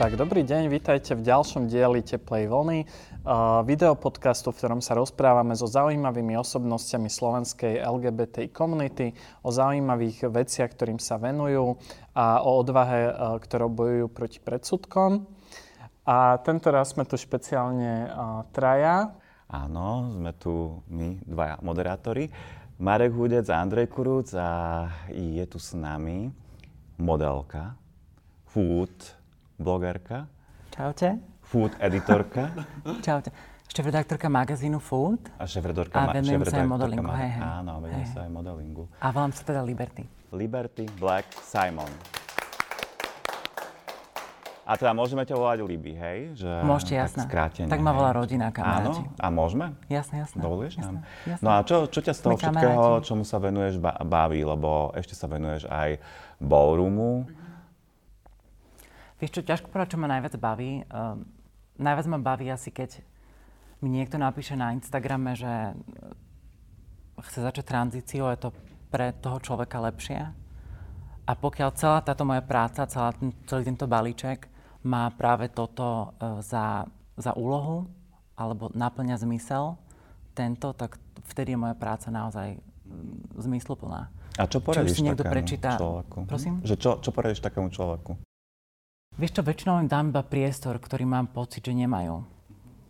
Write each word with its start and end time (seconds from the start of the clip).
Tak, 0.00 0.16
dobrý 0.16 0.48
deň, 0.48 0.72
vítajte 0.72 1.12
v 1.12 1.28
ďalšom 1.28 1.68
dieli 1.68 2.00
Teplej 2.00 2.48
vlny, 2.48 2.88
uh, 2.88 3.60
videopodcastu, 3.68 4.48
v 4.48 4.56
ktorom 4.56 4.80
sa 4.80 4.96
rozprávame 4.96 5.52
so 5.52 5.68
zaujímavými 5.68 6.40
osobnostiami 6.40 7.12
slovenskej 7.12 7.84
LGBT 7.84 8.48
komunity, 8.48 9.12
o 9.44 9.52
zaujímavých 9.52 10.32
veciach, 10.32 10.72
ktorým 10.72 10.96
sa 10.96 11.20
venujú 11.20 11.76
a 12.16 12.40
o 12.40 12.64
odvahe, 12.64 13.12
uh, 13.12 13.36
ktorou 13.44 13.68
bojujú 13.68 14.06
proti 14.08 14.40
predsudkom. 14.40 15.28
A 16.08 16.40
tento 16.48 16.72
raz 16.72 16.96
sme 16.96 17.04
tu 17.04 17.20
špeciálne 17.20 18.08
uh, 18.08 18.48
traja. 18.56 19.12
Áno, 19.52 20.16
sme 20.16 20.32
tu 20.32 20.80
my, 20.88 21.28
dvaja 21.28 21.60
moderátori. 21.60 22.32
Marek 22.80 23.12
Hudec 23.12 23.44
a 23.52 23.60
Andrej 23.60 23.92
Kurúc 23.92 24.32
a 24.32 24.48
je 25.12 25.44
tu 25.44 25.60
s 25.60 25.76
nami 25.76 26.32
modelka, 26.96 27.76
food, 28.48 29.19
blogerka. 29.60 30.24
Čaute. 30.72 31.20
Food 31.44 31.76
editorka. 31.78 32.48
Čaute. 33.04 33.28
Šéf-redaktorka 33.70 34.26
magazínu 34.26 34.80
Food. 34.80 35.30
A 35.36 35.44
šéf-redaktorka 35.44 35.94
A 35.94 36.10
venujem 36.10 36.42
sa 36.42 36.58
aj 36.58 36.66
modelingu. 36.66 37.06
Ma- 37.06 37.20
hej, 37.20 37.30
hej. 37.30 37.42
Áno, 37.60 37.72
venujem 37.78 38.02
Hej. 38.02 38.10
sa 38.10 38.18
aj 38.24 38.30
modelingu. 38.32 38.84
A 38.98 39.06
volám 39.10 39.30
sa 39.30 39.42
teda 39.44 39.60
Liberty. 39.62 40.02
Liberty 40.32 40.90
Black 40.96 41.30
Simon. 41.38 41.90
A 44.62 44.78
teda 44.78 44.94
môžeme 44.94 45.22
ťa 45.22 45.34
volať 45.34 45.66
Liby, 45.66 45.92
hej? 45.92 46.18
Že, 46.36 46.50
Môžete, 46.62 46.94
tak 46.94 47.02
jasné. 47.04 47.22
Skrátene, 47.26 47.66
Tak 47.66 47.82
ma 47.82 47.90
volá 47.90 48.14
rodina, 48.14 48.54
kamaráti. 48.54 49.02
Áno? 49.02 49.18
A 49.18 49.26
môžeme? 49.28 49.74
Jasné, 49.90 50.22
jasné. 50.22 50.38
Dovolíš 50.38 50.78
jasné, 50.78 50.94
nám? 50.94 51.26
Jasné. 51.26 51.42
No 51.42 51.48
a 51.50 51.58
čo, 51.60 51.76
čo 51.86 51.98
ťa 52.00 52.14
z 52.14 52.20
toho 52.22 52.34
všetkého, 52.38 52.54
kamaráti. 52.78 53.02
čomu 53.02 53.22
sa 53.24 53.38
venuješ, 53.38 53.74
ba- 53.76 53.98
baví? 53.98 54.46
Lebo 54.46 54.70
ešte 54.94 55.18
sa 55.18 55.26
venuješ 55.26 55.66
aj 55.66 55.98
ballroomu. 56.38 57.26
Vieš 59.20 59.30
čo, 59.36 59.40
ťažko 59.44 59.68
povedať, 59.68 59.94
čo 59.94 60.00
ma 60.00 60.08
najviac 60.08 60.34
baví. 60.40 60.80
Um, 60.88 61.28
najviac 61.76 62.06
ma 62.08 62.18
baví 62.18 62.48
asi, 62.48 62.72
keď 62.72 63.04
mi 63.84 63.92
niekto 63.92 64.16
napíše 64.16 64.56
na 64.56 64.72
Instagrame, 64.72 65.36
že 65.36 65.76
uh, 65.76 65.76
chce 67.20 67.44
začať 67.44 67.64
tranzíciu, 67.68 68.32
je 68.32 68.48
to 68.48 68.50
pre 68.88 69.12
toho 69.20 69.36
človeka 69.44 69.76
lepšie. 69.84 70.24
A 71.28 71.32
pokiaľ 71.36 71.70
celá 71.76 72.00
táto 72.00 72.24
moja 72.24 72.40
práca, 72.40 72.88
celá 72.88 73.12
ten, 73.12 73.36
celý 73.44 73.68
tento 73.68 73.84
balíček 73.84 74.48
má 74.88 75.12
práve 75.12 75.52
toto 75.52 76.16
uh, 76.16 76.40
za, 76.40 76.88
za 77.20 77.36
úlohu, 77.36 77.92
alebo 78.40 78.72
naplňa 78.72 79.20
zmysel, 79.20 79.76
tento, 80.32 80.72
tak 80.72 80.96
vtedy 81.28 81.52
je 81.52 81.60
moja 81.60 81.76
práca 81.76 82.08
naozaj 82.08 82.56
mm, 82.56 83.36
zmysluplná. 83.36 84.08
A 84.40 84.48
čo 84.48 84.64
poradíš 84.64 84.96
si 84.96 85.04
niekto 85.04 85.20
takému 85.20 85.34
prečíta- 85.36 85.76
človeku? 85.76 86.18
Prosím? 86.24 86.64
Že 86.64 86.74
čo, 86.80 86.90
čo 87.04 87.10
poradíš 87.12 87.44
takému 87.44 87.68
človeku? 87.68 88.16
Vieš 89.20 89.36
čo, 89.36 89.42
väčšinou 89.44 89.84
im 89.84 89.90
dám 89.92 90.08
iba 90.08 90.24
priestor, 90.24 90.80
ktorý 90.80 91.04
mám 91.04 91.28
pocit, 91.28 91.60
že 91.60 91.76
nemajú. 91.76 92.24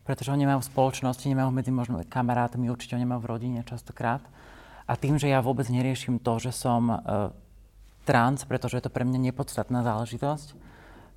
Pretože 0.06 0.30
ho 0.30 0.38
nemajú 0.38 0.62
v 0.62 0.70
spoločnosti, 0.70 1.26
nemajú 1.26 1.50
medzi 1.50 1.74
možno 1.74 1.98
kamarátmi, 2.06 2.70
určite 2.70 2.94
ho 2.94 3.02
nemajú 3.02 3.26
v 3.26 3.30
rodine 3.34 3.60
častokrát. 3.66 4.22
A 4.86 4.94
tým, 4.94 5.18
že 5.18 5.26
ja 5.26 5.42
vôbec 5.42 5.66
neriešim 5.66 6.22
to, 6.22 6.38
že 6.38 6.54
som 6.54 6.86
uh, 6.86 7.34
trans, 8.06 8.46
pretože 8.46 8.78
je 8.78 8.84
to 8.86 8.94
pre 8.94 9.02
mňa 9.02 9.34
nepodstatná 9.34 9.82
záležitosť, 9.82 10.54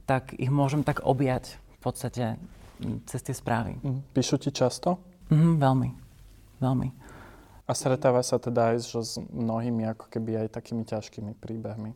tak 0.10 0.34
ich 0.34 0.50
môžem 0.50 0.82
tak 0.82 1.06
objať 1.06 1.62
v 1.62 1.78
podstate 1.78 2.26
cez 3.06 3.22
tie 3.22 3.38
správy. 3.38 3.78
Mhm. 3.86 4.18
Píšu 4.18 4.42
ti 4.42 4.50
často? 4.50 4.98
Mhm, 5.30 5.62
veľmi, 5.62 5.90
veľmi. 6.58 6.90
A 7.64 7.72
stretáva 7.72 8.26
sa 8.26 8.42
teda 8.42 8.76
aj 8.76 8.78
so, 8.82 9.00
s 9.00 9.22
mnohými 9.22 9.88
ako 9.94 10.10
keby 10.10 10.42
aj 10.42 10.58
takými 10.58 10.84
ťažkými 10.84 11.38
príbehmi. 11.38 11.96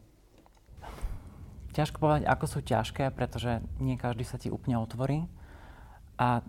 Ťažko 1.77 2.01
povedať, 2.01 2.23
ako 2.25 2.45
sú 2.49 2.59
ťažké, 2.65 3.13
pretože 3.13 3.61
nie 3.77 4.01
každý 4.01 4.25
sa 4.25 4.41
ti 4.41 4.49
úplne 4.49 4.81
otvorí 4.81 5.29
a 6.17 6.41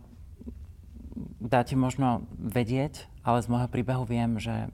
dá 1.36 1.60
ti 1.68 1.76
možno 1.76 2.24
vedieť, 2.40 3.04
ale 3.20 3.44
z 3.44 3.50
môjho 3.52 3.68
príbehu 3.68 4.08
viem, 4.08 4.40
že 4.40 4.72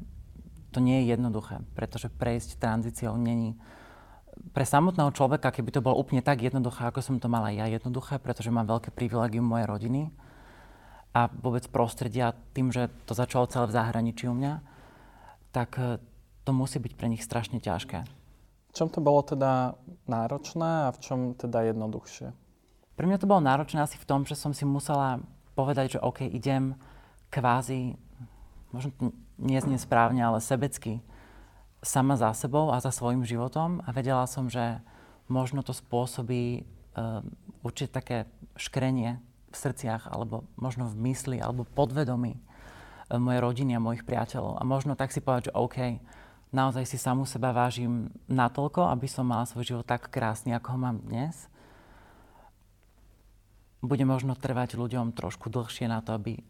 to 0.71 0.79
nie 0.79 1.03
je 1.03 1.19
jednoduché, 1.19 1.59
pretože 1.75 2.07
prejsť 2.07 2.63
tranzíciou 2.63 3.19
není 3.19 3.59
pre 4.55 4.67
samotného 4.67 5.11
človeka, 5.15 5.55
keby 5.55 5.71
to 5.75 5.83
bolo 5.83 5.99
úplne 5.99 6.23
tak 6.23 6.43
jednoduché, 6.43 6.87
ako 6.87 7.03
som 7.03 7.19
to 7.19 7.31
mala 7.31 7.51
ja 7.55 7.67
jednoduché, 7.67 8.23
pretože 8.23 8.55
mám 8.55 8.67
veľké 8.67 8.95
privilegium 8.95 9.47
mojej 9.47 9.67
rodiny 9.67 10.03
a 11.15 11.31
vôbec 11.31 11.67
prostredia 11.71 12.35
tým, 12.55 12.75
že 12.75 12.91
to 13.07 13.15
začalo 13.15 13.47
celé 13.47 13.71
v 13.71 13.77
zahraničí 13.79 14.27
u 14.27 14.35
mňa, 14.35 14.55
tak 15.55 15.79
eh, 15.79 16.03
to 16.43 16.51
musí 16.51 16.83
byť 16.83 16.93
pre 16.99 17.07
nich 17.07 17.23
strašne 17.23 17.63
ťažké. 17.63 18.24
Čom 18.75 18.91
to 18.91 18.99
bolo 18.99 19.23
teda 19.23 19.79
náročné 20.11 20.91
a 20.91 20.95
v 20.95 20.99
čom 20.99 21.19
teda 21.39 21.71
jednoduchšie? 21.71 22.35
Pre 22.95 23.07
mňa 23.07 23.23
to 23.23 23.31
bolo 23.31 23.43
náročné 23.43 23.83
asi 23.83 23.95
v 23.99 24.07
tom, 24.07 24.27
že 24.27 24.35
som 24.35 24.51
si 24.51 24.67
musela 24.67 25.23
povedať, 25.55 25.99
že 25.99 26.03
OK, 26.03 26.27
idem 26.27 26.75
kvázi, 27.31 27.95
možno 28.75 28.91
to 28.99 29.05
neznie 29.39 29.79
správne, 29.79 30.23
ale 30.23 30.43
sebecky, 30.43 30.99
sama 31.83 32.19
za 32.19 32.35
sebou 32.35 32.75
a 32.75 32.83
za 32.83 32.91
svojim 32.91 33.23
životom 33.23 33.79
a 33.87 33.95
vedela 33.95 34.27
som, 34.27 34.51
že 34.51 34.83
možno 35.31 35.63
to 35.63 35.71
spôsobí 35.71 36.65
um, 36.99 37.31
určite 37.63 37.95
také 37.95 38.19
škrenie 38.59 39.23
v 39.51 39.57
srdciach 39.57 40.11
alebo 40.11 40.49
možno 40.59 40.91
v 40.91 41.13
mysli 41.13 41.39
alebo 41.39 41.63
podvedomí 41.63 42.35
um, 42.35 43.23
mojej 43.23 43.41
rodiny 43.43 43.73
a 43.77 43.85
mojich 43.85 44.03
priateľov. 44.03 44.59
A 44.59 44.63
možno 44.67 44.99
tak 44.99 45.13
si 45.15 45.23
povedať, 45.23 45.53
že 45.53 45.57
OK, 45.57 45.79
naozaj 46.55 46.87
si 46.87 46.97
samú 46.97 47.27
seba 47.27 47.51
vážim 47.51 48.15
natoľko, 48.31 48.87
aby 48.95 49.11
som 49.11 49.27
mala 49.27 49.45
svoj 49.45 49.75
život 49.75 49.87
tak 49.87 50.07
krásny, 50.09 50.55
ako 50.55 50.75
ho 50.75 50.79
mám 50.79 51.03
dnes 51.03 51.51
bude 53.85 54.05
možno 54.09 54.33
trvať 54.35 54.81
ľuďom 54.81 55.13
trošku 55.13 55.53
dlhšie 55.53 55.87
na 55.87 56.01
to, 56.01 56.17
aby 56.17 56.41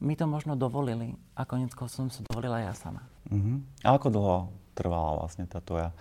mi 0.00 0.14
to 0.16 0.24
možno 0.24 0.56
dovolili 0.56 1.16
a 1.36 1.44
konec 1.44 1.72
som 1.88 2.08
sa 2.08 2.20
dovolila 2.24 2.64
ja 2.64 2.72
sama. 2.72 3.04
Uh-huh. 3.28 3.60
A 3.84 3.96
ako 3.96 4.08
dlho 4.12 4.36
trvala 4.76 5.24
vlastne 5.24 5.48
tá 5.48 5.64
tvoja 5.64 5.96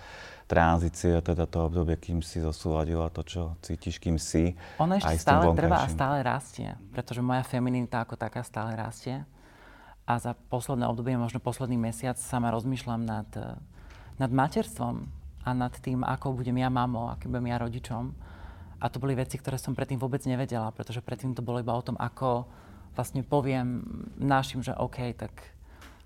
tranzícia, 0.51 1.23
teda 1.23 1.47
to 1.47 1.71
obdobie, 1.71 1.95
kým 1.95 2.19
si 2.19 2.43
zosúladila 2.43 3.07
to, 3.07 3.23
čo 3.23 3.41
cítiš, 3.63 4.03
kým 4.03 4.19
si? 4.19 4.51
Ono 4.83 4.99
ešte 4.99 5.15
stále 5.15 5.47
trvá 5.55 5.87
a 5.87 5.91
stále 5.91 6.19
rastie, 6.19 6.75
pretože 6.91 7.23
moja 7.23 7.43
femininita 7.47 8.03
ako 8.03 8.19
taká 8.19 8.43
stále 8.43 8.75
rastie. 8.75 9.23
A 10.05 10.21
za 10.21 10.37
posledné 10.37 10.85
obdobie, 10.85 11.17
možno 11.17 11.41
posledný 11.41 11.81
mesiac, 11.81 12.17
sama 12.21 12.53
rozmýšľam 12.53 13.01
nad, 13.01 13.29
eh, 13.37 13.57
nad 14.21 14.29
materstvom 14.29 15.09
a 15.45 15.49
nad 15.53 15.73
tým, 15.81 16.05
ako 16.05 16.37
budem 16.37 16.61
ja 16.61 16.69
mamou, 16.69 17.09
akým 17.09 17.33
budem 17.33 17.49
ja 17.49 17.57
rodičom. 17.57 18.13
A 18.81 18.85
to 18.89 19.01
boli 19.01 19.17
veci, 19.17 19.41
ktoré 19.41 19.57
som 19.57 19.73
predtým 19.73 19.97
vôbec 19.97 20.21
nevedela, 20.29 20.69
pretože 20.69 21.01
predtým 21.01 21.33
to 21.33 21.41
bolo 21.41 21.57
iba 21.57 21.73
o 21.73 21.81
tom, 21.81 21.97
ako 21.97 22.45
vlastne 22.93 23.25
poviem 23.25 23.81
našim, 24.17 24.61
že 24.61 24.77
OK, 24.77 25.17
tak 25.17 25.33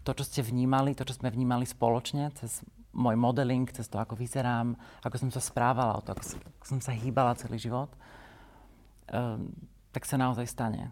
to, 0.04 0.16
čo 0.16 0.24
ste 0.24 0.42
vnímali, 0.42 0.96
to, 0.96 1.04
čo 1.04 1.20
sme 1.20 1.30
vnímali 1.30 1.68
spoločne, 1.68 2.32
cez 2.40 2.64
môj 2.96 3.14
modeling, 3.14 3.70
cez 3.70 3.86
to, 3.86 4.02
ako 4.02 4.18
vyzerám, 4.18 4.74
ako 5.06 5.16
som 5.22 5.30
sa 5.30 5.42
správala, 5.44 6.00
o 6.00 6.02
to, 6.02 6.18
ako, 6.18 6.24
s- 6.26 6.40
ako 6.40 6.66
som 6.66 6.80
sa 6.82 6.96
hýbala 6.96 7.38
celý 7.38 7.62
život, 7.62 7.94
um, 9.14 9.54
tak 9.94 10.10
sa 10.10 10.18
naozaj 10.18 10.50
stane. 10.50 10.90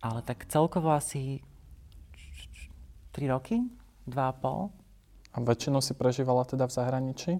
Ale 0.00 0.24
tak 0.24 0.48
celkovo 0.48 0.94
asi 0.94 1.44
3 3.18 3.34
roky, 3.34 3.66
2,5. 4.06 4.70
A 5.34 5.36
väčšinu 5.42 5.82
si 5.82 5.90
prežívala 5.98 6.46
teda 6.46 6.70
v 6.70 6.72
zahraničí? 6.72 7.32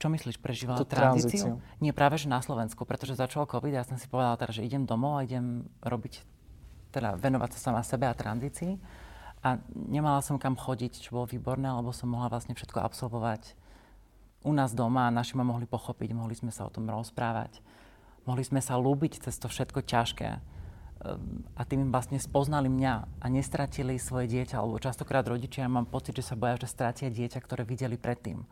Čo 0.00 0.08
myslíš, 0.08 0.40
prežívala 0.40 0.80
Tú 0.80 0.88
tranzíciu? 0.88 1.60
tranzíciu. 1.60 1.80
Nie, 1.84 1.92
práve 1.92 2.16
že 2.16 2.32
na 2.32 2.40
Slovensku, 2.40 2.88
pretože 2.88 3.20
začal 3.20 3.44
COVID 3.44 3.76
a 3.76 3.84
ja 3.84 3.84
som 3.84 4.00
si 4.00 4.08
povedala 4.08 4.40
teda, 4.40 4.56
že 4.56 4.64
idem 4.64 4.88
domov 4.88 5.20
a 5.20 5.28
idem 5.28 5.68
robiť, 5.84 6.24
teda 6.96 7.20
venovať 7.20 7.52
sa 7.56 7.68
sama 7.68 7.84
sebe 7.84 8.08
a 8.08 8.16
tranzícii. 8.16 8.80
A 9.44 9.60
nemala 9.68 10.24
som 10.24 10.40
kam 10.40 10.56
chodiť, 10.56 11.04
čo 11.04 11.12
bolo 11.20 11.28
výborné, 11.28 11.68
lebo 11.68 11.92
som 11.92 12.08
mohla 12.08 12.32
vlastne 12.32 12.56
všetko 12.56 12.80
absolvovať 12.80 13.52
u 14.40 14.56
nás 14.56 14.72
doma 14.72 15.10
a 15.10 15.14
naši 15.14 15.36
ma 15.36 15.44
mohli 15.44 15.68
pochopiť, 15.68 16.16
mohli 16.16 16.32
sme 16.32 16.48
sa 16.48 16.64
o 16.64 16.72
tom 16.72 16.88
rozprávať. 16.88 17.60
Mohli 18.24 18.42
sme 18.46 18.60
sa 18.64 18.80
lúbiť 18.80 19.20
cez 19.20 19.36
to 19.36 19.52
všetko 19.52 19.84
ťažké. 19.84 20.55
A 21.56 21.62
tým 21.68 21.92
vlastne 21.92 22.16
spoznali 22.16 22.72
mňa 22.72 22.94
a 23.20 23.26
nestratili 23.28 24.00
svoje 24.00 24.32
dieťa, 24.32 24.56
alebo 24.58 24.80
častokrát 24.80 25.28
rodičia 25.28 25.68
mám 25.68 25.84
pocit, 25.84 26.16
že 26.16 26.24
sa 26.24 26.40
boja, 26.40 26.56
že 26.56 26.72
stratia 26.72 27.12
dieťa, 27.12 27.38
ktoré 27.44 27.68
videli 27.68 28.00
predtým. 28.00 28.42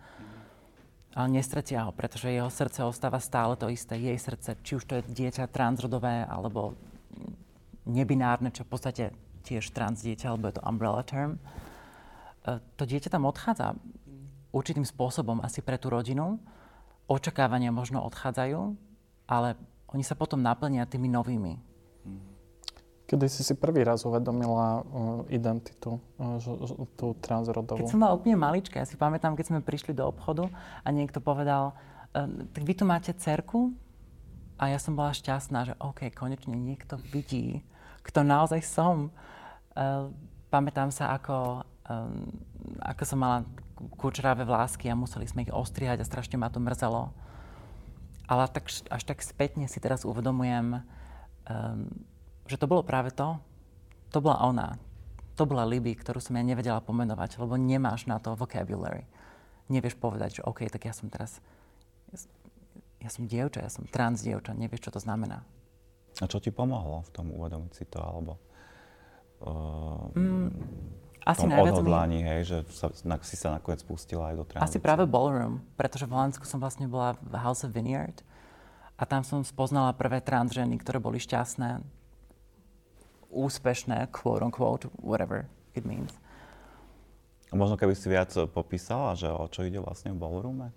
Ale 1.15 1.29
nestratia 1.31 1.87
ho, 1.89 1.91
pretože 1.95 2.29
jeho 2.29 2.51
srdce 2.51 2.85
ostáva 2.85 3.23
stále 3.23 3.55
to 3.57 3.71
isté. 3.71 3.97
Jej 3.97 4.19
srdce, 4.19 4.59
či 4.61 4.77
už 4.77 4.85
to 4.85 4.99
je 4.99 5.07
dieťa 5.09 5.49
transrodové, 5.49 6.27
alebo 6.27 6.75
nebinárne, 7.87 8.51
čo 8.51 8.67
v 8.67 8.71
podstate 8.75 9.05
tiež 9.47 9.71
trans 9.71 10.03
dieťa, 10.03 10.35
alebo 10.35 10.51
je 10.51 10.57
to 10.59 10.67
umbrella 10.67 11.03
term. 11.07 11.39
E, 12.45 12.59
to 12.77 12.83
dieťa 12.85 13.15
tam 13.15 13.31
odchádza 13.31 13.79
určitým 14.51 14.85
spôsobom 14.85 15.41
asi 15.41 15.63
pre 15.63 15.79
tú 15.79 15.89
rodinu. 15.89 16.43
Očakávania 17.07 17.71
možno 17.71 18.03
odchádzajú, 18.05 18.61
ale 19.31 19.55
oni 19.95 20.03
sa 20.03 20.19
potom 20.19 20.43
naplnia 20.43 20.85
tými 20.85 21.07
novými. 21.07 21.74
Kedy 23.05 23.29
si 23.29 23.45
si 23.45 23.53
prvý 23.53 23.85
raz 23.85 24.09
uvedomila 24.09 24.81
uh, 24.81 24.85
identitu, 25.29 26.01
uh, 26.17 26.41
tú 26.97 27.13
transrodovú? 27.21 27.85
Keď 27.85 27.93
som 27.93 28.01
bola 28.01 28.17
úplne 28.17 28.41
malička, 28.41 28.81
ja 28.81 28.89
si 28.89 28.97
pamätám, 28.97 29.37
keď 29.37 29.53
sme 29.53 29.61
prišli 29.61 29.93
do 29.93 30.09
obchodu 30.09 30.49
a 30.81 30.89
niekto 30.89 31.21
povedal, 31.21 31.77
uh, 31.77 32.29
tak 32.57 32.63
vy 32.65 32.73
tu 32.73 32.89
máte 32.89 33.13
cerku? 33.13 33.77
A 34.57 34.73
ja 34.73 34.81
som 34.81 34.97
bola 34.97 35.13
šťastná, 35.13 35.69
že 35.69 35.75
OK, 35.83 36.09
konečne 36.17 36.57
niekto 36.57 36.97
vidí, 37.13 37.61
kto 38.07 38.25
naozaj 38.25 38.65
som. 38.65 39.13
Uh, 39.77 40.09
pamätám 40.49 40.89
sa, 40.95 41.13
ako, 41.13 41.67
um, 41.91 42.31
ako 42.79 43.03
som 43.03 43.19
mala 43.21 43.43
kučeravé 43.99 44.47
vlásky 44.47 44.87
a 44.89 44.97
museli 44.97 45.27
sme 45.27 45.45
ich 45.45 45.53
ostrihať 45.53 46.01
a 46.01 46.09
strašne 46.09 46.39
ma 46.39 46.47
to 46.49 46.63
mrzelo. 46.63 47.11
Ale 48.31 48.49
tak, 48.49 48.71
až 48.71 49.03
tak 49.05 49.21
spätne 49.21 49.69
si 49.69 49.83
teraz 49.83 50.07
uvedomujem, 50.07 50.81
um, 51.51 51.91
že 52.45 52.57
to 52.61 52.69
bolo 52.69 52.85
práve 52.85 53.13
to. 53.13 53.41
To 54.13 54.19
bola 54.21 54.45
ona. 54.45 54.77
To 55.35 55.43
bola 55.49 55.67
Libby, 55.67 55.99
ktorú 55.99 56.23
som 56.23 56.39
ja 56.39 56.45
nevedela 56.47 56.79
pomenovať, 56.79 57.43
lebo 57.43 57.59
nemáš 57.59 58.07
na 58.07 58.23
to 58.23 58.39
vocabulary. 58.39 59.09
Nevieš 59.67 59.99
povedať, 59.99 60.41
že 60.41 60.47
OK, 60.47 60.69
tak 60.71 60.87
ja 60.87 60.95
som 60.95 61.11
teraz... 61.11 61.43
Ja, 63.03 63.11
som 63.11 63.27
dievča, 63.27 63.61
ja 63.61 63.69
som 63.73 63.85
trans 63.91 64.23
dievča, 64.23 64.55
nevieš, 64.55 64.89
čo 64.89 64.95
to 64.95 65.01
znamená. 65.03 65.43
A 66.23 66.31
čo 66.31 66.39
ti 66.39 66.55
pomohlo 66.55 67.03
v 67.05 67.11
tom 67.11 67.35
uvedomiť 67.35 67.73
si 67.75 67.85
to, 67.91 67.99
alebo... 67.99 68.39
Uh, 69.45 70.09
mm, 70.15 70.49
asi 71.27 71.45
najviac 71.49 71.81
odhodlaní, 71.81 72.23
mi... 72.23 72.29
hej, 72.29 72.41
že 72.49 72.59
sa, 72.71 72.89
na, 73.03 73.17
si 73.25 73.37
sa 73.37 73.57
nakoniec 73.57 73.83
pustila 73.83 74.31
aj 74.31 74.35
do 74.39 74.45
tranzície. 74.45 74.77
Asi 74.77 74.79
práve 74.79 75.09
ballroom, 75.09 75.65
pretože 75.75 76.07
v 76.07 76.15
Holandsku 76.15 76.45
som 76.47 76.63
vlastne 76.63 76.87
bola 76.87 77.19
v 77.19 77.35
House 77.41 77.65
of 77.67 77.73
Vineyard 77.73 78.21
a 78.95 79.03
tam 79.09 79.27
som 79.27 79.43
spoznala 79.43 79.97
prvé 79.97 80.23
trans 80.23 80.55
ženy, 80.55 80.79
ktoré 80.79 81.03
boli 81.03 81.19
šťastné, 81.19 81.83
úspešné, 83.35 84.15
quote 84.15 84.47
unquote, 84.47 84.87
whatever 85.03 85.51
it 85.75 85.83
means. 85.83 86.15
A 87.51 87.59
možno 87.59 87.75
keby 87.75 87.95
si 87.95 88.07
viac 88.07 88.31
popísala, 88.55 89.15
že 89.19 89.31
o 89.31 89.47
čo 89.51 89.67
ide 89.67 89.79
vlastne 89.83 90.15
v 90.15 90.19
ballroome? 90.19 90.75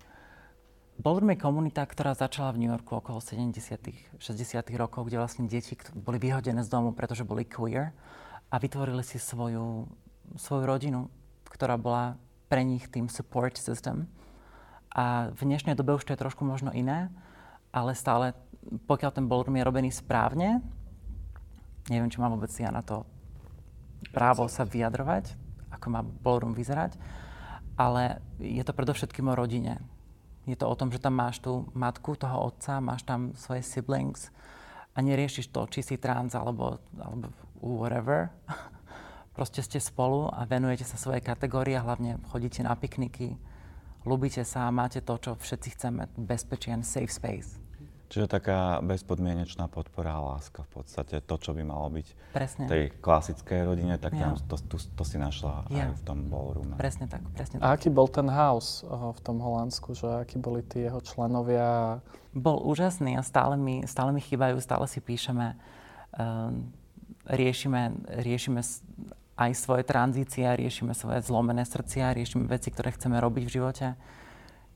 Ballroom 0.97 1.29
je 1.29 1.37
komunita, 1.37 1.85
ktorá 1.85 2.17
začala 2.17 2.49
v 2.57 2.65
New 2.65 2.71
Yorku 2.73 2.97
okolo 2.97 3.21
70 3.21 4.17
60 4.17 4.81
rokov, 4.81 5.05
kde 5.05 5.21
vlastne 5.21 5.45
deti 5.45 5.77
boli 5.93 6.17
vyhodené 6.17 6.65
z 6.65 6.73
domu, 6.73 6.89
pretože 6.89 7.21
boli 7.21 7.45
queer 7.45 7.93
a 8.49 8.55
vytvorili 8.57 9.05
si 9.05 9.21
svoju, 9.21 9.85
svoju 10.33 10.63
rodinu, 10.65 11.05
ktorá 11.45 11.77
bola 11.77 12.17
pre 12.49 12.65
nich 12.65 12.89
tým 12.89 13.13
support 13.13 13.53
system. 13.61 14.09
A 14.89 15.29
v 15.37 15.45
dnešnej 15.45 15.77
dobe 15.77 15.93
už 15.93 16.09
to 16.09 16.17
je 16.17 16.23
trošku 16.25 16.41
možno 16.41 16.73
iné, 16.73 17.13
ale 17.69 17.93
stále, 17.93 18.33
pokiaľ 18.89 19.11
ten 19.13 19.29
ballroom 19.29 19.53
je 19.53 19.67
robený 19.69 19.89
správne, 19.93 20.65
neviem, 21.87 22.11
či 22.11 22.19
mám 22.19 22.35
vôbec 22.35 22.51
ja 22.55 22.71
na 22.71 22.83
to 22.83 23.07
právo 24.11 24.45
sa 24.47 24.63
vyjadrovať, 24.63 25.33
ako 25.73 25.85
má 25.91 26.01
ballroom 26.03 26.53
vyzerať, 26.53 26.95
ale 27.77 28.21
je 28.41 28.61
to 28.65 28.73
predovšetkým 28.73 29.29
o 29.29 29.37
rodine. 29.37 29.81
Je 30.47 30.55
to 30.55 30.65
o 30.65 30.77
tom, 30.79 30.89
že 30.89 31.03
tam 31.03 31.19
máš 31.19 31.43
tú 31.43 31.67
matku, 31.75 32.15
toho 32.15 32.47
otca, 32.47 32.79
máš 32.79 33.03
tam 33.03 33.35
svoje 33.35 33.61
siblings 33.61 34.31
a 34.95 35.03
neriešiš 35.03 35.51
to, 35.51 35.67
či 35.67 35.83
si 35.83 35.95
trans 35.99 36.33
alebo, 36.33 36.79
alebo 36.95 37.29
whatever. 37.59 38.31
Proste 39.37 39.61
ste 39.61 39.77
spolu 39.77 40.31
a 40.33 40.47
venujete 40.49 40.87
sa 40.87 40.97
svojej 40.97 41.21
kategórii 41.21 41.77
a 41.77 41.85
hlavne 41.85 42.17
chodíte 42.33 42.65
na 42.65 42.73
pikniky, 42.73 43.37
ľubíte 44.07 44.41
sa 44.41 44.65
a 44.65 44.73
máte 44.73 45.03
to, 45.03 45.13
čo 45.21 45.31
všetci 45.37 45.77
chceme, 45.77 46.09
bezpečie 46.17 46.73
and 46.73 46.87
safe 46.87 47.13
space. 47.13 47.66
Čiže 48.07 48.31
taká 48.31 48.79
bezpodmienečná 48.79 49.67
podpora 49.67 50.15
a 50.15 50.23
láska 50.23 50.63
v 50.71 50.79
podstate, 50.79 51.19
to, 51.19 51.35
čo 51.35 51.51
by 51.51 51.59
malo 51.67 51.91
byť 51.91 52.07
presne. 52.31 52.63
v 52.63 52.69
tej 52.71 52.83
klasickej 53.03 53.67
rodine, 53.67 53.99
tak 53.99 54.15
tam 54.15 54.39
to, 54.47 54.55
to, 54.55 54.79
to 54.79 55.03
si 55.03 55.19
našla 55.19 55.67
ja. 55.67 55.91
aj 55.91 55.99
v 55.99 56.01
tom 56.07 56.31
ballroome. 56.31 56.79
Presne 56.79 57.11
tak, 57.11 57.19
presne 57.35 57.59
tak. 57.59 57.67
A 57.67 57.75
aký 57.75 57.91
bol 57.91 58.07
ten 58.07 58.31
house 58.31 58.87
uh, 58.87 59.11
v 59.11 59.19
tom 59.19 59.43
Holandsku, 59.43 59.91
že 59.91 60.07
akí 60.23 60.39
boli 60.39 60.63
tí 60.63 60.87
jeho 60.87 61.03
členovia? 61.03 61.99
Bol 62.31 62.63
úžasný 62.63 63.19
a 63.19 63.23
stále 63.27 63.59
mi, 63.59 63.83
stále 63.83 64.15
mi 64.15 64.23
chýbajú, 64.23 64.55
stále 64.63 64.87
si 64.87 65.03
píšeme, 65.03 65.59
um, 66.15 66.71
riešime, 67.27 67.91
riešime 68.23 68.63
aj 69.35 69.51
svoje 69.51 69.83
tranzície, 69.83 70.47
riešime 70.47 70.95
svoje 70.95 71.27
zlomené 71.27 71.67
srdcia, 71.67 72.15
riešime 72.15 72.47
veci, 72.47 72.71
ktoré 72.71 72.95
chceme 72.95 73.19
robiť 73.19 73.43
v 73.43 73.51
živote 73.51 73.87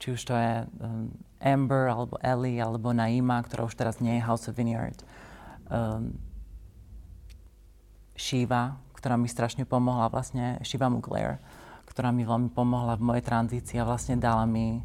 či 0.02 0.18
už 0.18 0.22
to 0.26 0.34
je 0.34 0.66
um, 0.82 1.14
Amber, 1.38 1.94
alebo 1.94 2.18
Ellie, 2.26 2.58
alebo 2.58 2.90
Naima, 2.90 3.38
ktorá 3.46 3.70
už 3.70 3.78
teraz 3.78 4.02
nie 4.02 4.18
je 4.18 4.26
House 4.26 4.50
of 4.50 4.58
Vineyard. 4.58 4.98
Um, 5.70 6.18
Shiva, 8.18 8.82
ktorá 8.98 9.14
mi 9.14 9.30
strašne 9.30 9.70
pomohla, 9.70 10.10
vlastne 10.10 10.58
Shiva 10.66 10.90
Mugler, 10.90 11.38
ktorá 11.86 12.10
mi 12.10 12.26
veľmi 12.26 12.50
pomohla 12.50 12.98
v 12.98 13.06
mojej 13.14 13.24
tranzícii 13.30 13.78
a 13.78 13.86
vlastne 13.86 14.18
dala 14.18 14.50
mi 14.50 14.82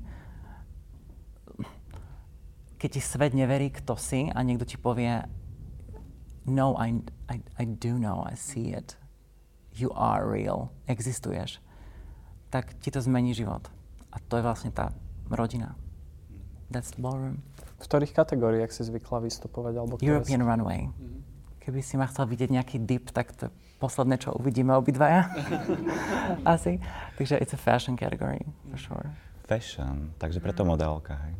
keď 2.77 2.91
ti 2.93 3.01
svet 3.01 3.33
neverí, 3.33 3.73
kto 3.73 3.97
si 3.97 4.29
a 4.29 4.39
niekto 4.45 4.69
ti 4.69 4.77
povie 4.77 5.25
no, 6.45 6.77
I, 6.77 7.01
I, 7.33 7.41
I 7.57 7.65
do 7.65 7.97
know, 7.97 8.23
I 8.23 8.37
see 8.37 8.71
it. 8.71 9.01
You 9.73 9.93
are 9.97 10.29
real. 10.29 10.73
Existuješ. 10.89 11.59
Tak 12.53 12.77
ti 12.81 12.93
to 12.93 13.01
zmení 13.01 13.35
život. 13.35 13.69
A 14.13 14.21
to 14.21 14.39
je 14.41 14.45
vlastne 14.45 14.71
tá 14.73 14.93
rodina. 15.31 15.75
That's 16.70 16.94
the 16.94 17.02
ballroom. 17.02 17.43
V 17.76 17.84
ktorých 17.87 18.12
kategóriách 18.17 18.73
si 18.73 18.82
zvykla 18.82 19.23
vystupovať? 19.23 19.75
Alebo 19.78 19.94
European 20.02 20.43
si... 20.43 20.46
Runway. 20.46 20.81
Mm-hmm. 20.88 21.20
Keby 21.62 21.81
si 21.82 21.94
ma 21.99 22.06
chcel 22.06 22.31
vidieť 22.31 22.50
nejaký 22.55 22.76
dip, 22.82 23.11
tak 23.11 23.34
to 23.34 23.50
posledné, 23.82 24.17
čo 24.23 24.32
uvidíme 24.32 24.73
obidvaja. 24.75 25.28
Asi. 26.55 26.81
Takže 27.19 27.37
it's 27.43 27.52
a 27.52 27.61
fashion 27.61 27.99
category, 27.99 28.40
for 28.70 28.78
sure. 28.78 29.06
Fashion, 29.46 30.15
takže 30.19 30.43
preto 30.43 30.67
modelka, 30.67 31.19
hej? 31.27 31.34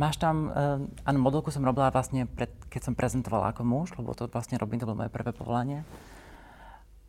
Máš 0.00 0.16
tam, 0.16 0.48
uh, 0.48 0.80
áno, 1.04 1.18
modelku 1.20 1.52
som 1.52 1.60
robila 1.60 1.92
vlastne, 1.92 2.24
pred, 2.24 2.48
keď 2.72 2.90
som 2.90 2.94
prezentovala 2.96 3.52
ako 3.52 3.62
muž, 3.68 3.92
lebo 4.00 4.16
to 4.16 4.30
vlastne 4.32 4.56
robím, 4.56 4.80
to 4.80 4.88
bolo 4.88 5.04
moje 5.04 5.12
prvé 5.12 5.30
povolanie. 5.34 5.84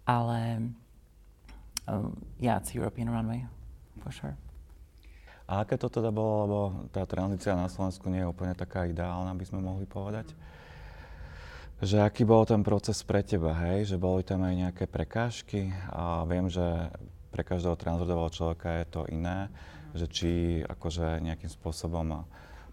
Ale, 0.03 0.71
um, 1.87 2.11
yeah, 2.41 2.59
it's 2.59 2.75
European 2.75 3.07
Runway, 3.07 3.47
for 4.03 4.11
sure. 4.11 4.35
A 5.51 5.67
aké 5.67 5.75
to 5.75 5.91
teda 5.91 6.15
bolo, 6.15 6.35
lebo 6.47 6.59
tá 6.95 7.03
tranzícia 7.03 7.51
na 7.51 7.67
Slovensku 7.67 8.07
nie 8.07 8.23
je 8.23 8.31
úplne 8.31 8.55
taká 8.55 8.87
ideálna, 8.87 9.35
by 9.35 9.43
sme 9.43 9.59
mohli 9.59 9.83
povedať. 9.83 10.31
Že 11.83 12.07
aký 12.07 12.23
bol 12.23 12.47
ten 12.47 12.63
proces 12.63 13.03
pre 13.03 13.19
teba, 13.19 13.51
hej? 13.67 13.91
Že 13.91 13.97
boli 13.99 14.23
tam 14.23 14.47
aj 14.47 14.55
nejaké 14.55 14.87
prekážky 14.87 15.75
a 15.91 16.23
viem, 16.23 16.47
že 16.47 16.63
pre 17.35 17.43
každého 17.43 17.75
transrodového 17.75 18.31
človeka 18.31 18.79
je 18.79 18.85
to 18.87 19.01
iné, 19.11 19.51
že 19.91 20.07
či 20.07 20.31
akože 20.63 21.19
nejakým 21.19 21.51
spôsobom 21.51 22.23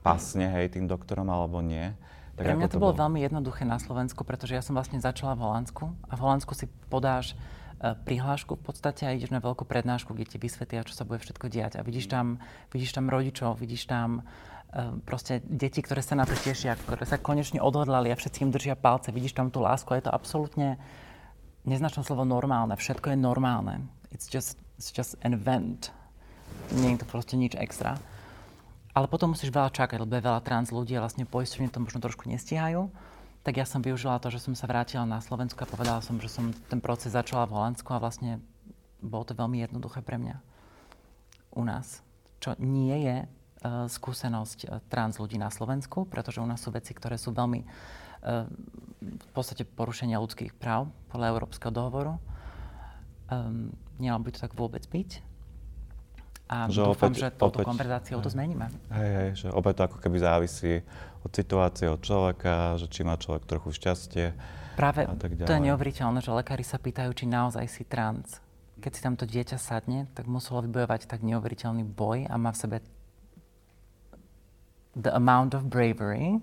pasne, 0.06 0.46
hej, 0.46 0.78
tým 0.78 0.86
doktorom 0.86 1.26
alebo 1.26 1.58
nie. 1.58 1.90
Tak 2.38 2.46
Pre 2.46 2.54
mňa 2.62 2.70
to, 2.70 2.78
to 2.78 2.84
bolo 2.86 2.94
veľmi 2.94 3.18
jednoduché 3.26 3.66
na 3.66 3.82
Slovensku, 3.82 4.22
pretože 4.22 4.54
ja 4.54 4.62
som 4.62 4.78
vlastne 4.78 5.02
začala 5.02 5.34
v 5.34 5.50
Holandsku 5.50 5.90
a 6.06 6.12
v 6.14 6.20
Holandsku 6.22 6.54
si 6.54 6.70
podáš 6.86 7.34
prihlášku 7.78 8.58
v 8.58 8.62
podstate 8.62 9.06
a 9.06 9.14
ideš 9.14 9.30
na 9.30 9.38
veľkú 9.38 9.62
prednášku, 9.62 10.10
kde 10.10 10.26
ti 10.26 10.36
vysvetlia, 10.42 10.82
čo 10.82 10.98
sa 10.98 11.06
bude 11.06 11.22
všetko 11.22 11.46
diať. 11.46 11.72
A 11.78 11.86
vidíš 11.86 12.10
tam, 12.10 12.42
vidíš 12.74 12.98
tam 12.98 13.06
rodičov, 13.06 13.62
vidíš 13.62 13.86
tam 13.86 14.26
uh, 14.26 14.98
proste 15.06 15.38
deti, 15.46 15.78
ktoré 15.78 16.02
sa 16.02 16.18
na 16.18 16.26
to 16.26 16.34
tešia, 16.34 16.74
ktoré 16.74 17.06
sa 17.06 17.22
konečne 17.22 17.62
odhodlali 17.62 18.10
a 18.10 18.18
všetci 18.18 18.42
im 18.42 18.50
držia 18.50 18.74
palce. 18.74 19.14
Vidíš 19.14 19.38
tam 19.38 19.54
tú 19.54 19.62
lásku 19.62 19.86
a 19.94 19.98
je 20.02 20.10
to 20.10 20.12
absolútne, 20.14 20.74
neznačné 21.62 22.02
slovo 22.02 22.26
normálne, 22.26 22.74
všetko 22.74 23.14
je 23.14 23.18
normálne. 23.18 23.86
It's 24.10 24.26
just, 24.26 24.58
it's 24.74 24.90
just 24.90 25.14
an 25.22 25.38
event. 25.38 25.94
Nie 26.74 26.98
je 26.98 27.04
to 27.04 27.06
proste 27.06 27.38
nič 27.38 27.54
extra. 27.54 27.94
Ale 28.90 29.06
potom 29.06 29.38
musíš 29.38 29.54
veľa 29.54 29.70
čakať, 29.70 30.02
lebo 30.02 30.18
je 30.18 30.26
veľa 30.26 30.42
trans 30.42 30.74
ľudí 30.74 30.98
a 30.98 31.04
vlastne 31.06 31.22
poisťovne 31.22 31.70
to 31.70 31.78
možno 31.78 32.02
trošku 32.02 32.26
nestíhajú 32.26 32.90
tak 33.46 33.54
ja 33.56 33.64
som 33.64 33.80
využila 33.80 34.20
to, 34.20 34.28
že 34.28 34.44
som 34.44 34.52
sa 34.52 34.68
vrátila 34.68 35.08
na 35.08 35.22
Slovensku 35.22 35.56
a 35.62 35.70
povedala 35.70 36.04
som, 36.04 36.20
že 36.20 36.28
som 36.28 36.52
ten 36.68 36.82
proces 36.82 37.16
začala 37.16 37.48
v 37.48 37.54
Holandsku 37.56 37.88
a 37.94 38.02
vlastne 38.02 38.42
bolo 38.98 39.24
to 39.24 39.32
veľmi 39.32 39.62
jednoduché 39.62 40.02
pre 40.02 40.18
mňa 40.18 40.36
u 41.56 41.62
nás. 41.64 42.02
Čo 42.42 42.58
nie 42.58 42.94
je 43.08 43.16
skúsenosť 43.64 44.86
trans 44.86 45.18
ľudí 45.18 45.34
na 45.34 45.50
Slovensku, 45.50 46.06
pretože 46.06 46.38
u 46.38 46.46
nás 46.46 46.62
sú 46.62 46.70
veci, 46.70 46.94
ktoré 46.94 47.18
sú 47.18 47.34
veľmi 47.34 47.66
v 49.02 49.28
podstate 49.34 49.62
porušenia 49.62 50.18
ľudských 50.22 50.54
práv 50.54 50.90
podľa 51.10 51.38
Európskeho 51.38 51.70
dohovoru. 51.70 52.18
Um, 53.30 53.70
nemalo 54.00 54.26
by 54.26 54.30
to 54.34 54.42
tak 54.42 54.56
vôbec 54.58 54.82
byť. 54.86 55.22
A 56.48 56.64
že 56.72 56.80
dúfam, 56.80 57.12
opäť, 57.12 57.20
že 57.20 57.28
touto 57.36 57.60
opäť, 57.60 57.68
konverzáciou 57.68 58.18
to 58.24 58.32
zmeníme. 58.32 58.72
Hej, 58.88 59.10
hej, 59.12 59.30
že 59.44 59.46
opäť 59.52 59.74
to 59.76 59.82
ako 59.92 59.98
keby 60.00 60.16
závisí 60.16 60.80
od 61.20 61.32
situácie, 61.36 61.86
od 61.92 62.00
človeka, 62.00 62.80
že 62.80 62.88
či 62.88 63.04
má 63.04 63.20
človek 63.20 63.44
trochu 63.44 63.76
šťastie 63.76 64.32
Práve 64.72 65.04
a 65.04 65.12
tak 65.12 65.36
ďalej. 65.36 65.48
to 65.50 65.56
je 65.58 65.66
neuveriteľné, 65.68 66.18
že 66.24 66.30
lekári 66.32 66.64
sa 66.64 66.80
pýtajú, 66.80 67.10
či 67.12 67.28
naozaj 67.28 67.66
si 67.68 67.82
trans. 67.84 68.40
Keď 68.80 68.90
si 68.94 69.00
tam 69.02 69.14
to 69.18 69.26
dieťa 69.26 69.58
sadne, 69.58 70.06
tak 70.16 70.30
muselo 70.30 70.64
vybojovať 70.64 71.10
tak 71.10 71.20
neuveriteľný 71.20 71.84
boj 71.84 72.30
a 72.30 72.34
má 72.38 72.54
v 72.54 72.58
sebe 72.62 72.76
the 74.94 75.12
amount 75.12 75.52
of 75.52 75.68
bravery, 75.68 76.40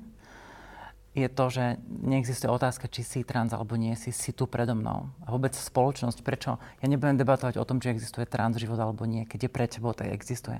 je 1.16 1.32
to, 1.32 1.46
že 1.48 1.80
neexistuje 1.88 2.52
otázka, 2.52 2.92
či 2.92 3.02
si 3.08 3.20
trans 3.24 3.56
alebo 3.56 3.80
nie, 3.80 3.96
si, 3.96 4.12
si 4.12 4.36
tu 4.36 4.52
predo 4.52 4.76
mnou. 4.76 5.08
A 5.24 5.32
vôbec 5.32 5.56
spoločnosť, 5.56 6.20
prečo? 6.20 6.60
Ja 6.84 6.92
nebudem 6.92 7.16
debatovať 7.16 7.56
o 7.56 7.64
tom, 7.64 7.80
či 7.80 7.96
existuje 7.96 8.28
trans 8.28 8.60
život 8.60 8.76
alebo 8.76 9.08
nie. 9.08 9.24
Keď 9.24 9.48
je 9.48 9.50
pre 9.50 9.66
tebou, 9.72 9.96
tak 9.96 10.12
existuje. 10.12 10.60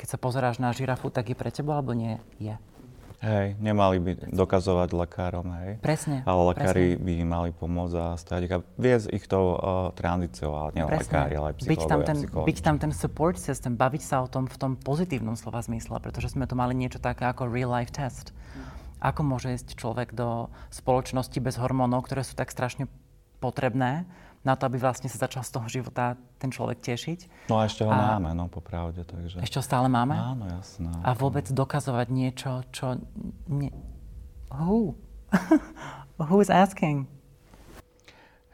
Keď 0.00 0.16
sa 0.16 0.18
pozeráš 0.18 0.56
na 0.56 0.72
žirafu, 0.72 1.12
tak 1.12 1.28
je 1.28 1.36
pre 1.36 1.52
tebou 1.52 1.76
alebo 1.76 1.92
nie? 1.92 2.16
Je. 2.40 2.56
Hej, 3.20 3.60
nemali 3.60 4.00
by 4.00 4.32
dokazovať 4.32 4.96
lekárom, 4.96 5.44
hej. 5.60 5.76
Presne. 5.84 6.24
Ale 6.24 6.40
lekári 6.56 6.96
presne. 6.96 7.04
by 7.04 7.12
im 7.20 7.28
mali 7.28 7.50
pomôcť 7.52 7.94
a 8.00 8.06
stať 8.16 8.48
a 8.48 8.64
viesť 8.80 9.12
ich 9.12 9.28
tou 9.28 9.60
uh, 9.60 9.92
tranzíciou, 9.92 10.56
ale 10.56 10.72
nie 10.72 10.84
lekári, 10.88 11.36
ale 11.36 11.52
aj 11.52 11.68
byť 11.68 11.84
tam, 11.84 12.00
ten, 12.00 12.16
byť 12.24 12.58
tam 12.64 12.76
ten 12.80 12.92
support 12.96 13.36
system, 13.36 13.76
baviť 13.76 14.00
sa 14.00 14.24
o 14.24 14.28
tom 14.32 14.48
v 14.48 14.56
tom 14.56 14.72
pozitívnom 14.72 15.36
slova 15.36 15.60
zmysle, 15.60 16.00
pretože 16.00 16.32
sme 16.32 16.48
tu 16.48 16.56
mali 16.56 16.72
niečo 16.72 16.96
také 16.96 17.28
ako 17.28 17.52
real 17.52 17.68
life 17.68 17.92
test. 17.92 18.32
Ako 19.00 19.24
môže 19.24 19.56
ísť 19.56 19.80
človek 19.80 20.12
do 20.12 20.52
spoločnosti 20.68 21.36
bez 21.40 21.56
hormónov, 21.56 22.04
ktoré 22.04 22.20
sú 22.20 22.36
tak 22.36 22.52
strašne 22.52 22.86
potrebné 23.40 24.04
na 24.40 24.56
to, 24.56 24.64
aby 24.68 24.80
vlastne 24.80 25.08
sa 25.12 25.20
začal 25.28 25.44
z 25.44 25.52
toho 25.52 25.66
života 25.68 26.16
ten 26.40 26.48
človek 26.48 26.80
tešiť. 26.80 27.48
No 27.52 27.60
a 27.60 27.68
ešte 27.68 27.84
ho 27.84 27.92
a 27.92 28.16
máme, 28.16 28.32
no 28.32 28.48
popravde. 28.48 29.04
Takže... 29.04 29.44
Ešte 29.44 29.60
ho 29.60 29.64
stále 29.64 29.88
máme? 29.92 30.16
Áno, 30.16 30.48
jasné. 30.48 30.88
A 31.04 31.12
vôbec 31.12 31.44
dokazovať 31.48 32.08
niečo, 32.08 32.64
čo... 32.72 32.96
Ne... 33.48 33.68
Who? 34.48 34.96
Who 36.28 36.40
is 36.40 36.48
asking? 36.48 37.04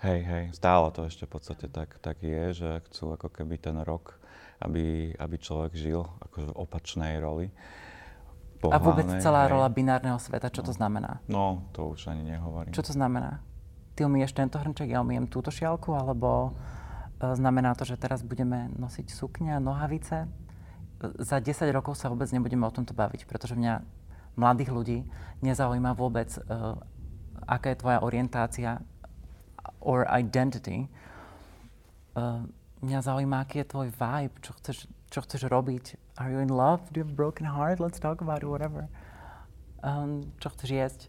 Hej, 0.02 0.20
hej, 0.22 0.44
stále 0.54 0.92
to 0.92 1.08
ešte 1.08 1.24
v 1.26 1.32
podstate 1.34 1.66
tak, 1.72 1.98
tak 1.98 2.20
je, 2.20 2.52
že 2.52 2.70
chcú 2.90 3.16
ako 3.16 3.32
keby 3.32 3.58
ten 3.58 3.80
rok, 3.80 4.20
aby, 4.62 5.14
aby 5.16 5.36
človek 5.40 5.72
žil 5.74 6.04
akože 6.20 6.52
v 6.52 6.58
opačnej 6.58 7.14
roli 7.18 7.48
pohľadnej. 8.58 8.80
A 8.80 8.86
vôbec 8.86 9.06
celá 9.20 9.46
hej. 9.46 9.52
rola 9.52 9.68
binárneho 9.68 10.18
sveta, 10.18 10.48
čo 10.50 10.64
no. 10.64 10.66
to 10.68 10.72
znamená? 10.72 11.12
No, 11.28 11.68
to 11.76 11.92
už 11.92 12.10
ani 12.10 12.24
nehovorím. 12.36 12.72
Čo 12.72 12.90
to 12.90 12.92
znamená? 12.96 13.44
Ty 13.96 14.08
umieš 14.08 14.36
tento 14.36 14.60
hrnček, 14.60 14.92
ja 14.92 15.00
umiem 15.00 15.28
túto 15.28 15.48
šialku, 15.48 15.96
alebo 15.96 16.52
e, 17.20 17.32
znamená 17.32 17.72
to, 17.76 17.88
že 17.88 17.96
teraz 17.96 18.20
budeme 18.20 18.68
nosiť 18.76 19.06
sukne 19.08 19.56
a 19.56 19.62
nohavice? 19.62 20.24
E, 20.24 20.28
za 21.20 21.40
10 21.40 21.68
rokov 21.72 21.96
sa 21.96 22.12
vôbec 22.12 22.28
nebudeme 22.32 22.64
o 22.64 22.72
tomto 22.72 22.92
baviť, 22.92 23.24
pretože 23.24 23.56
mňa, 23.56 23.84
mladých 24.36 24.70
ľudí, 24.72 24.98
nezaujíma 25.40 25.96
vôbec, 25.96 26.28
e, 26.36 26.40
aká 27.48 27.72
je 27.72 27.80
tvoja 27.80 28.04
orientácia 28.04 28.84
or 29.80 30.04
identity. 30.12 30.84
E, 30.84 30.88
mňa 32.84 33.00
zaujíma, 33.00 33.44
aký 33.44 33.64
je 33.64 33.70
tvoj 33.72 33.88
vibe, 33.96 34.36
čo 34.44 34.52
chceš, 34.60 34.76
čo 35.16 35.24
chceš 35.24 35.48
robiť. 35.48 35.96
Are 36.20 36.28
you 36.28 36.44
in 36.44 36.52
love? 36.52 36.84
Do 36.92 37.00
you 37.00 37.08
have 37.08 37.16
a 37.16 37.16
broken 37.16 37.48
heart? 37.48 37.80
Let's 37.80 37.96
talk 37.96 38.20
about 38.20 38.44
it, 38.44 38.48
whatever. 38.52 38.92
Um, 39.80 40.28
čo 40.36 40.52
chceš 40.52 40.68
jesť? 40.68 41.00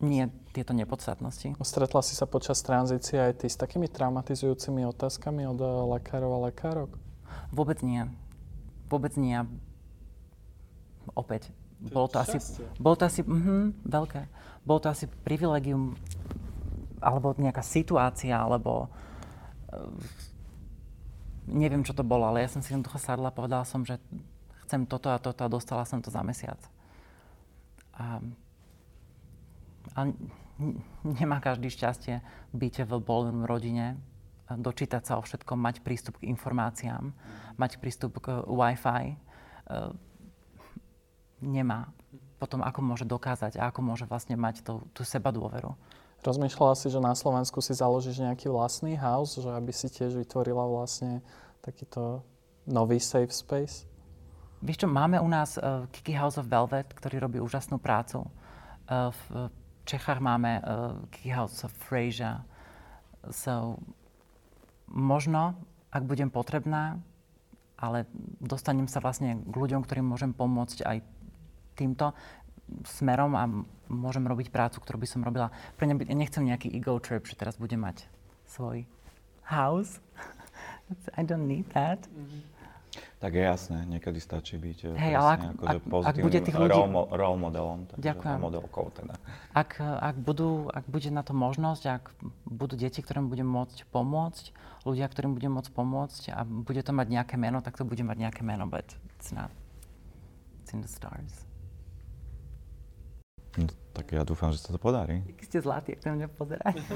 Nie 0.00 0.32
tieto 0.56 0.72
nepodstatnosti. 0.72 1.60
Stretla 1.60 2.00
si 2.00 2.16
sa 2.16 2.24
počas 2.24 2.64
tranzície 2.64 3.20
aj 3.20 3.44
ty 3.44 3.52
s 3.52 3.60
takými 3.60 3.84
traumatizujúcimi 3.92 4.88
otázkami 4.88 5.44
od 5.44 5.60
eh, 5.60 5.68
lekárov 6.00 6.40
a 6.40 6.48
lekárok? 6.48 6.96
Vôbec 7.52 7.84
nie. 7.84 8.08
Vôbec 8.88 9.12
nie. 9.20 9.36
Opäť. 11.12 11.52
Bolo 11.80 12.08
to, 12.08 12.16
asi, 12.20 12.40
bolo 12.80 12.96
to 12.96 13.04
asi, 13.08 13.20
mm, 13.24 13.88
veľké. 13.88 14.24
Bolo 14.64 14.84
to 14.84 14.88
asi 14.92 15.08
privilegium, 15.24 15.96
alebo 17.00 17.32
nejaká 17.40 17.64
situácia, 17.64 18.36
alebo 18.36 18.92
uh, 19.72 19.88
neviem, 21.50 21.82
čo 21.82 21.92
to 21.92 22.06
bolo, 22.06 22.30
ale 22.30 22.46
ja 22.46 22.50
som 22.50 22.62
si 22.62 22.70
jednoducho 22.72 23.02
sadla 23.02 23.28
a 23.28 23.36
povedala 23.36 23.66
som, 23.66 23.82
že 23.82 23.98
chcem 24.66 24.86
toto 24.86 25.10
a 25.10 25.18
toto 25.18 25.42
a 25.42 25.52
dostala 25.52 25.82
som 25.82 25.98
to 25.98 26.08
za 26.08 26.22
mesiac. 26.22 26.58
A, 27.98 28.22
a 29.98 30.00
nemá 31.20 31.42
každý 31.42 31.68
šťastie 31.68 32.22
byť 32.54 32.74
v 32.86 32.92
ballroom 33.02 33.44
rodine, 33.44 33.98
dočítať 34.50 35.02
sa 35.06 35.14
o 35.18 35.22
všetkom, 35.22 35.58
mať 35.58 35.82
prístup 35.86 36.18
k 36.18 36.26
informáciám, 36.30 37.14
mať 37.54 37.78
prístup 37.78 38.18
k 38.18 38.42
Wi-Fi. 38.42 39.04
E, 39.14 39.16
nemá. 41.38 41.94
Potom 42.42 42.64
ako 42.64 42.80
môže 42.82 43.06
dokázať 43.06 43.60
a 43.60 43.70
ako 43.70 43.84
môže 43.84 44.08
vlastne 44.08 44.34
mať 44.34 44.66
tú, 44.66 44.82
tú 44.90 45.06
seba 45.06 45.30
dôveru. 45.30 45.76
Rozmýšľala 46.20 46.74
si, 46.76 46.92
že 46.92 47.00
na 47.00 47.16
Slovensku 47.16 47.64
si 47.64 47.72
založíš 47.72 48.20
nejaký 48.20 48.52
vlastný 48.52 48.92
house, 49.00 49.40
že 49.40 49.48
aby 49.48 49.72
si 49.72 49.88
tiež 49.88 50.20
vytvorila 50.20 50.68
vlastne 50.68 51.24
takýto 51.64 52.20
nový 52.68 53.00
safe 53.00 53.32
space? 53.32 53.88
Víš 54.60 54.84
čo, 54.84 54.88
máme 54.92 55.16
u 55.16 55.24
nás 55.24 55.56
uh, 55.56 55.88
Kiki 55.88 56.12
House 56.12 56.36
of 56.36 56.52
Velvet, 56.52 56.92
ktorý 56.92 57.24
robí 57.24 57.40
úžasnú 57.40 57.80
prácu. 57.80 58.28
Uh, 58.84 59.08
v 59.08 59.48
Čechách 59.88 60.20
máme 60.20 60.60
uh, 60.60 61.00
Kiki 61.08 61.32
House 61.32 61.64
of 61.64 61.72
Frasier. 61.72 62.44
So, 63.32 63.80
možno, 64.92 65.56
ak 65.88 66.04
budem 66.04 66.28
potrebná, 66.28 67.00
ale 67.80 68.04
dostanem 68.44 68.84
sa 68.84 69.00
vlastne 69.00 69.40
k 69.40 69.54
ľuďom, 69.56 69.88
ktorým 69.88 70.04
môžem 70.04 70.36
pomôcť 70.36 70.84
aj 70.84 71.00
týmto 71.80 72.12
smerom 72.86 73.32
a 73.36 73.44
môžem 73.90 74.24
robiť 74.24 74.54
prácu, 74.54 74.78
ktorú 74.80 75.02
by 75.02 75.08
som 75.08 75.20
robila. 75.26 75.50
Pre 75.76 75.84
mňa 75.84 75.96
by, 75.98 76.02
ja 76.06 76.16
nechcem 76.16 76.42
nejaký 76.46 76.68
ego 76.70 76.96
trip, 77.02 77.26
že 77.26 77.38
teraz 77.38 77.58
budem 77.58 77.82
mať 77.82 78.06
svoj 78.46 78.86
house. 79.46 79.98
I 81.18 81.22
don't 81.22 81.46
need 81.46 81.66
that. 81.74 82.06
Tak 83.20 83.36
je 83.36 83.44
jasné, 83.44 83.84
niekedy 83.86 84.18
stačí 84.18 84.56
byť 84.56 84.78
eh, 84.90 84.98
hey, 84.98 85.12
ale 85.14 85.36
ak, 85.36 85.40
akože 85.54 85.78
ak, 85.78 86.06
ak 86.08 86.16
bude 86.24 86.38
tých 86.40 86.56
ľudí... 86.56 86.72
role, 86.72 87.04
role 87.12 87.38
modelom. 87.38 87.78
Ďakujem. 88.00 88.38
Modelkou 88.40 88.90
teda. 88.96 89.14
Ak, 89.52 89.76
ak, 89.78 90.16
budú, 90.16 90.72
ak 90.72 90.88
bude 90.88 91.12
na 91.12 91.20
to 91.22 91.36
možnosť, 91.36 91.82
ak 91.86 92.04
budú 92.48 92.74
deti, 92.80 92.98
ktorým 93.04 93.28
budem 93.28 93.46
môcť 93.46 93.86
pomôcť, 93.92 94.44
ľudia, 94.88 95.06
ktorým 95.06 95.36
budem 95.36 95.52
môcť 95.52 95.70
pomôcť 95.70 96.22
a 96.32 96.42
bude 96.48 96.80
to 96.80 96.90
mať 96.96 97.06
nejaké 97.12 97.36
meno, 97.36 97.60
tak 97.60 97.76
to 97.76 97.84
bude 97.84 98.00
mať 98.00 98.16
nejaké 98.16 98.42
meno, 98.42 98.64
but 98.66 98.88
it's 99.14 99.30
not. 99.30 99.52
It's 100.64 100.72
in 100.72 100.80
the 100.80 100.90
stars. 100.90 101.49
No, 103.58 103.66
tak 103.96 104.14
ja 104.14 104.22
dúfam, 104.22 104.54
že 104.54 104.62
sa 104.62 104.70
to 104.70 104.78
podarí. 104.78 105.26
Aký 105.26 105.44
ste 105.48 105.58
zlatí, 105.58 105.98
ak 105.98 106.06
na 106.06 106.12
mňa 106.14 106.28
pozeráte. 106.30 106.82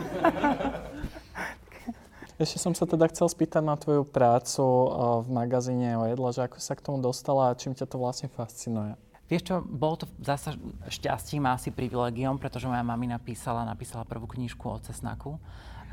Ešte 2.35 2.59
som 2.59 2.75
sa 2.75 2.83
teda 2.83 3.07
chcel 3.15 3.31
spýtať 3.31 3.63
na 3.63 3.79
tvoju 3.79 4.03
prácu 4.03 4.63
eh, 4.63 4.89
v 5.23 5.29
magazíne 5.31 5.95
o 5.95 6.05
jedle, 6.07 6.29
že 6.35 6.43
ako 6.47 6.59
sa 6.59 6.75
k 6.75 6.83
tomu 6.83 6.99
dostala 6.99 7.55
a 7.55 7.59
čím 7.59 7.79
ťa 7.79 7.87
to 7.87 7.97
vlastne 7.99 8.27
fascinuje. 8.27 8.99
Vieš 9.25 9.43
čo, 9.49 9.55
bolo 9.65 10.05
to 10.05 10.07
zase 10.21 10.53
šťastím 10.91 11.49
a 11.49 11.57
asi 11.57 11.73
privilegiom, 11.73 12.37
pretože 12.37 12.69
moja 12.69 12.85
mami 12.85 13.09
napísala, 13.09 13.65
napísala 13.65 14.05
prvú 14.05 14.29
knižku 14.29 14.61
o 14.69 14.77
cesnaku. 14.85 15.41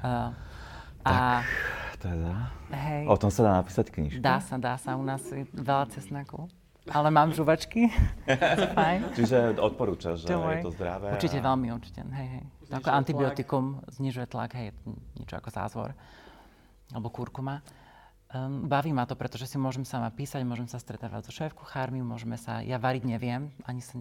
Uh, 0.04 0.36
tak, 1.00 1.16
a, 1.16 1.48
teda. 1.96 2.34
Hej, 2.76 3.04
o 3.08 3.16
tom 3.16 3.32
sa 3.32 3.42
dá 3.48 3.52
napísať 3.64 3.88
knižku? 3.88 4.20
Dá 4.20 4.44
sa, 4.44 4.60
dá 4.60 4.76
sa. 4.76 5.00
U 5.00 5.04
nás 5.08 5.24
je 5.32 5.48
veľa 5.56 5.88
cesnaku. 5.96 6.52
Ale 6.92 7.08
mám 7.10 7.32
žuvačky. 7.32 7.88
Fajn. 8.78 9.16
Čiže 9.16 9.56
odporúčaš, 9.58 10.28
že 10.28 10.36
je 10.36 10.64
to 10.64 10.72
zdravé? 10.76 11.16
Určite, 11.16 11.40
a... 11.40 11.44
veľmi 11.48 11.68
určite. 11.72 12.04
Hej, 12.04 12.28
hej. 12.28 12.44
Ako 12.72 12.90
antibiotikum 12.92 13.84
znižuje 13.92 14.28
tlak, 14.32 14.56
hej, 14.56 14.72
niečo 15.16 15.36
ako 15.40 15.50
zázvor 15.52 15.92
alebo 16.92 17.08
kurkuma. 17.12 17.64
Um, 18.32 18.68
baví 18.68 18.96
ma 18.96 19.04
to, 19.04 19.20
pretože 19.20 19.48
si 19.48 19.58
môžem 19.60 19.84
sama 19.84 20.08
písať, 20.08 20.48
môžem 20.48 20.64
sa 20.64 20.80
stretávať 20.80 21.28
so 21.28 21.36
šéf-kuchármi, 21.36 22.00
môžeme 22.00 22.40
sa, 22.40 22.64
ja 22.64 22.80
variť 22.80 23.04
neviem, 23.04 23.52
ani 23.68 23.84
sa, 23.84 24.00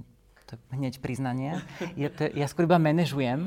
to 0.50 0.58
je 0.58 0.74
hneď 0.74 0.98
priznanie, 0.98 1.62
je 1.94 2.10
to, 2.10 2.26
ja 2.34 2.50
skôr 2.50 2.66
iba 2.66 2.82
manažujem. 2.82 3.46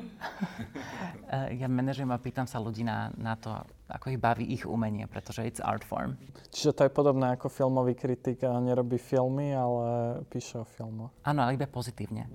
ja 1.59 1.67
manažujem 1.67 2.07
a 2.07 2.15
pýtam 2.15 2.47
sa 2.47 2.63
ľudí 2.63 2.87
na, 2.87 3.11
na 3.19 3.35
to, 3.35 3.51
ako 3.91 4.15
ich 4.15 4.19
baví 4.23 4.47
ich 4.47 4.63
umenie, 4.63 5.03
pretože 5.11 5.43
it's 5.43 5.59
art 5.59 5.83
form. 5.83 6.15
Čiže 6.55 6.71
to 6.71 6.81
je 6.87 6.91
podobné 6.95 7.35
ako 7.35 7.51
filmový 7.51 7.99
kritik 7.99 8.39
a 8.47 8.55
nerobí 8.63 8.95
filmy, 8.95 9.51
ale 9.51 10.23
píše 10.31 10.63
o 10.63 10.65
filmoch. 10.65 11.11
Áno, 11.27 11.43
ale 11.43 11.59
iba 11.59 11.67
pozitívne. 11.67 12.31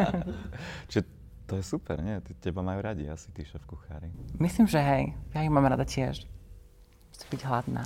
Čiže 0.88 1.04
to 1.44 1.60
je 1.60 1.64
super, 1.66 2.00
nie? 2.00 2.16
Teba 2.40 2.64
majú 2.64 2.80
radi 2.80 3.04
asi 3.12 3.28
tí 3.36 3.44
šéf 3.44 3.68
kuchári. 3.68 4.08
Myslím, 4.40 4.64
že 4.64 4.80
hej. 4.80 5.12
Ja 5.36 5.44
ich 5.44 5.52
mám 5.52 5.68
rada 5.68 5.84
tiež. 5.84 6.24
Musí 7.12 7.26
byť 7.28 7.42
hladná. 7.44 7.84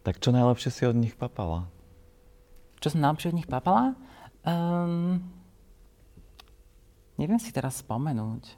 Tak 0.00 0.16
čo 0.16 0.32
najlepšie 0.32 0.70
si 0.72 0.82
od 0.88 0.96
nich 0.96 1.12
papala? 1.12 1.68
Čo 2.80 2.96
som 2.96 3.04
najlepšie 3.04 3.36
od 3.36 3.36
nich 3.36 3.48
papala? 3.48 3.92
Um, 4.40 5.20
neviem 7.20 7.36
si 7.36 7.52
teraz 7.52 7.84
spomenúť. 7.84 8.56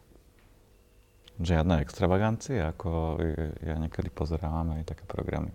Žiadne 1.43 1.83
extravagancia, 1.83 2.71
ako 2.71 3.19
ja 3.67 3.75
niekedy 3.83 4.15
pozerám 4.15 4.79
aj 4.79 4.95
také 4.95 5.03
programy. 5.11 5.51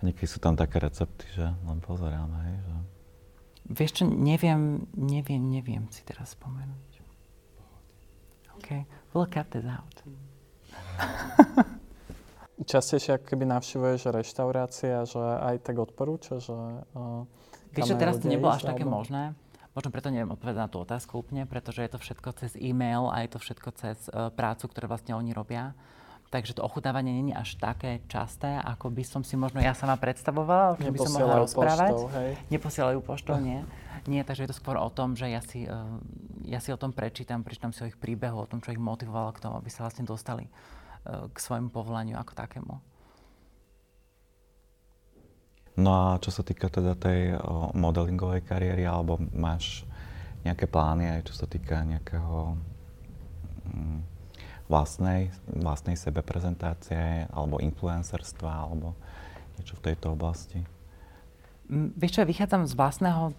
A 0.00 0.08
niekedy 0.08 0.24
sú 0.24 0.40
tam 0.40 0.56
také 0.56 0.80
recepty, 0.80 1.28
že 1.36 1.44
len 1.44 1.78
pozerám, 1.84 2.32
hej, 2.40 2.56
že... 2.64 2.76
Vieš 3.68 3.90
čo, 4.00 4.04
neviem, 4.08 4.88
neviem, 4.96 5.42
neviem 5.52 5.84
si 5.92 6.00
teraz 6.00 6.32
spomenúť. 6.32 6.90
OK, 8.56 8.68
we'll 9.12 9.28
cut 9.28 9.52
this 9.52 9.68
out. 9.68 9.96
Častejšie 12.70 13.20
ako 13.20 13.24
keby 13.28 13.44
navštevuješ 13.44 14.08
reštaurácie 14.08 14.88
a 14.88 15.04
že 15.04 15.20
aj 15.20 15.68
tak 15.68 15.76
odporúča, 15.76 16.40
že... 16.40 16.56
Uh, 16.96 17.28
Vieš 17.74 17.94
čo, 17.94 17.96
teraz 17.96 18.18
to 18.18 18.26
nebolo 18.26 18.54
až 18.54 18.66
také 18.66 18.82
alebo... 18.82 19.02
možné. 19.02 19.34
Možno 19.70 19.94
preto 19.94 20.10
neviem 20.10 20.34
odpovedať 20.34 20.60
na 20.66 20.70
tú 20.70 20.82
otázku 20.82 21.22
úplne, 21.22 21.46
pretože 21.46 21.86
je 21.86 21.90
to 21.94 21.98
všetko 22.02 22.28
cez 22.42 22.58
e-mail 22.58 23.06
a 23.06 23.22
je 23.22 23.30
to 23.30 23.38
všetko 23.38 23.68
cez 23.78 23.96
uh, 24.10 24.34
prácu, 24.34 24.66
ktoré 24.66 24.90
vlastne 24.90 25.14
oni 25.14 25.30
robia. 25.30 25.78
Takže 26.30 26.58
to 26.58 26.62
ochutávanie 26.62 27.10
není 27.10 27.34
až 27.34 27.58
také 27.58 28.02
časté, 28.06 28.58
ako 28.62 28.90
by 28.90 29.02
som 29.02 29.22
si 29.22 29.34
možno 29.34 29.62
ja 29.62 29.74
sama 29.74 29.98
predstavovala, 29.98 30.78
že 30.78 30.90
by 30.90 30.98
som 31.02 31.12
mohla 31.18 31.42
rozprávať. 31.42 31.90
Poštou, 31.94 32.10
hej. 32.18 32.30
Neposielajú 32.50 32.98
poštou, 33.02 33.36
nie. 33.46 33.62
Nie, 34.10 34.26
takže 34.26 34.46
je 34.46 34.50
to 34.50 34.58
skôr 34.58 34.74
o 34.74 34.90
tom, 34.90 35.14
že 35.14 35.30
ja 35.30 35.42
si, 35.42 35.70
uh, 35.70 35.86
ja 36.42 36.58
si 36.58 36.74
o 36.74 36.78
tom 36.78 36.90
prečítam, 36.90 37.46
prečítam 37.46 37.70
si 37.70 37.86
o 37.86 37.90
ich 37.90 37.98
príbehu, 37.98 38.42
o 38.42 38.50
tom, 38.50 38.58
čo 38.58 38.74
ich 38.74 38.82
motivovalo 38.82 39.30
k 39.30 39.42
tomu, 39.42 39.54
aby 39.62 39.70
sa 39.70 39.86
vlastne 39.86 40.02
dostali 40.02 40.50
k 41.00 41.32
svojmu 41.32 41.72
povolaniu 41.72 42.20
ako 42.20 42.36
takému. 42.36 42.89
No 45.80 45.90
a 45.96 46.20
čo 46.20 46.28
sa 46.28 46.44
týka 46.44 46.68
teda 46.68 46.92
tej 46.92 47.40
modelingovej 47.72 48.44
kariéry, 48.44 48.84
alebo 48.84 49.16
máš 49.32 49.88
nejaké 50.44 50.68
plány 50.68 51.08
aj 51.08 51.32
čo 51.32 51.34
sa 51.40 51.46
týka 51.48 51.80
nejakého 51.84 52.56
mm, 53.64 53.98
vlastnej, 54.68 55.32
vlastnej 55.48 55.96
sebeprezentácie, 55.96 57.28
alebo 57.32 57.64
influencerstva, 57.64 58.50
alebo 58.52 58.92
niečo 59.56 59.76
v 59.80 59.84
tejto 59.92 60.12
oblasti? 60.12 60.60
Mm, 61.72 61.96
vieš 61.96 62.12
čo, 62.16 62.20
ja 62.24 62.28
vychádzam 62.28 62.68
z 62.68 62.76
vlastného 62.76 63.32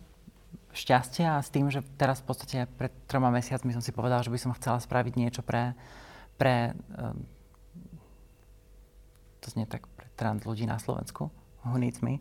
šťastia 0.72 1.38
a 1.38 1.44
s 1.44 1.52
tým, 1.52 1.68
že 1.68 1.84
teraz 2.00 2.24
v 2.24 2.28
podstate 2.32 2.58
pred 2.80 2.94
troma 3.06 3.30
mesiacmi 3.30 3.76
som 3.76 3.84
si 3.84 3.94
povedala, 3.94 4.24
že 4.24 4.32
by 4.32 4.40
som 4.40 4.56
chcela 4.56 4.80
spraviť 4.80 5.14
niečo 5.20 5.42
pre, 5.44 5.76
pre 6.40 6.74
um, 6.96 7.22
to 9.44 9.52
znie 9.52 9.68
tak 9.68 9.84
pre 10.00 10.08
trans 10.16 10.48
ľudí 10.48 10.64
na 10.64 10.80
Slovensku, 10.80 11.28
me, 11.64 12.18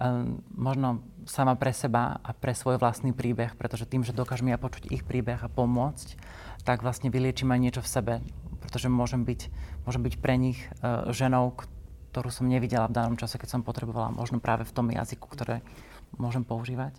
um, 0.00 0.40
možno 0.56 1.04
sama 1.28 1.54
pre 1.60 1.76
seba 1.76 2.20
a 2.24 2.32
pre 2.32 2.56
svoj 2.56 2.80
vlastný 2.80 3.12
príbeh, 3.12 3.52
pretože 3.52 3.84
tým, 3.84 4.00
že 4.00 4.16
dokážem 4.16 4.48
ja 4.48 4.56
počuť 4.56 4.88
ich 4.88 5.04
príbeh 5.04 5.36
a 5.44 5.52
pomôcť, 5.52 6.16
tak 6.64 6.80
vlastne 6.80 7.12
vyliečím 7.12 7.52
aj 7.52 7.60
niečo 7.60 7.82
v 7.84 7.92
sebe, 7.92 8.14
pretože 8.64 8.88
môžem 8.88 9.28
byť, 9.28 9.40
môžem 9.84 10.02
byť 10.02 10.14
pre 10.20 10.34
nich 10.40 10.58
uh, 10.80 11.08
ženou, 11.12 11.52
ktorú 12.12 12.32
som 12.32 12.48
nevidela 12.48 12.88
v 12.88 12.96
danom 12.96 13.16
čase, 13.20 13.36
keď 13.36 13.60
som 13.60 13.66
potrebovala, 13.66 14.08
možno 14.12 14.40
práve 14.40 14.64
v 14.64 14.72
tom 14.72 14.88
jazyku, 14.88 15.28
ktoré 15.28 15.60
môžem 16.16 16.42
používať. 16.42 16.96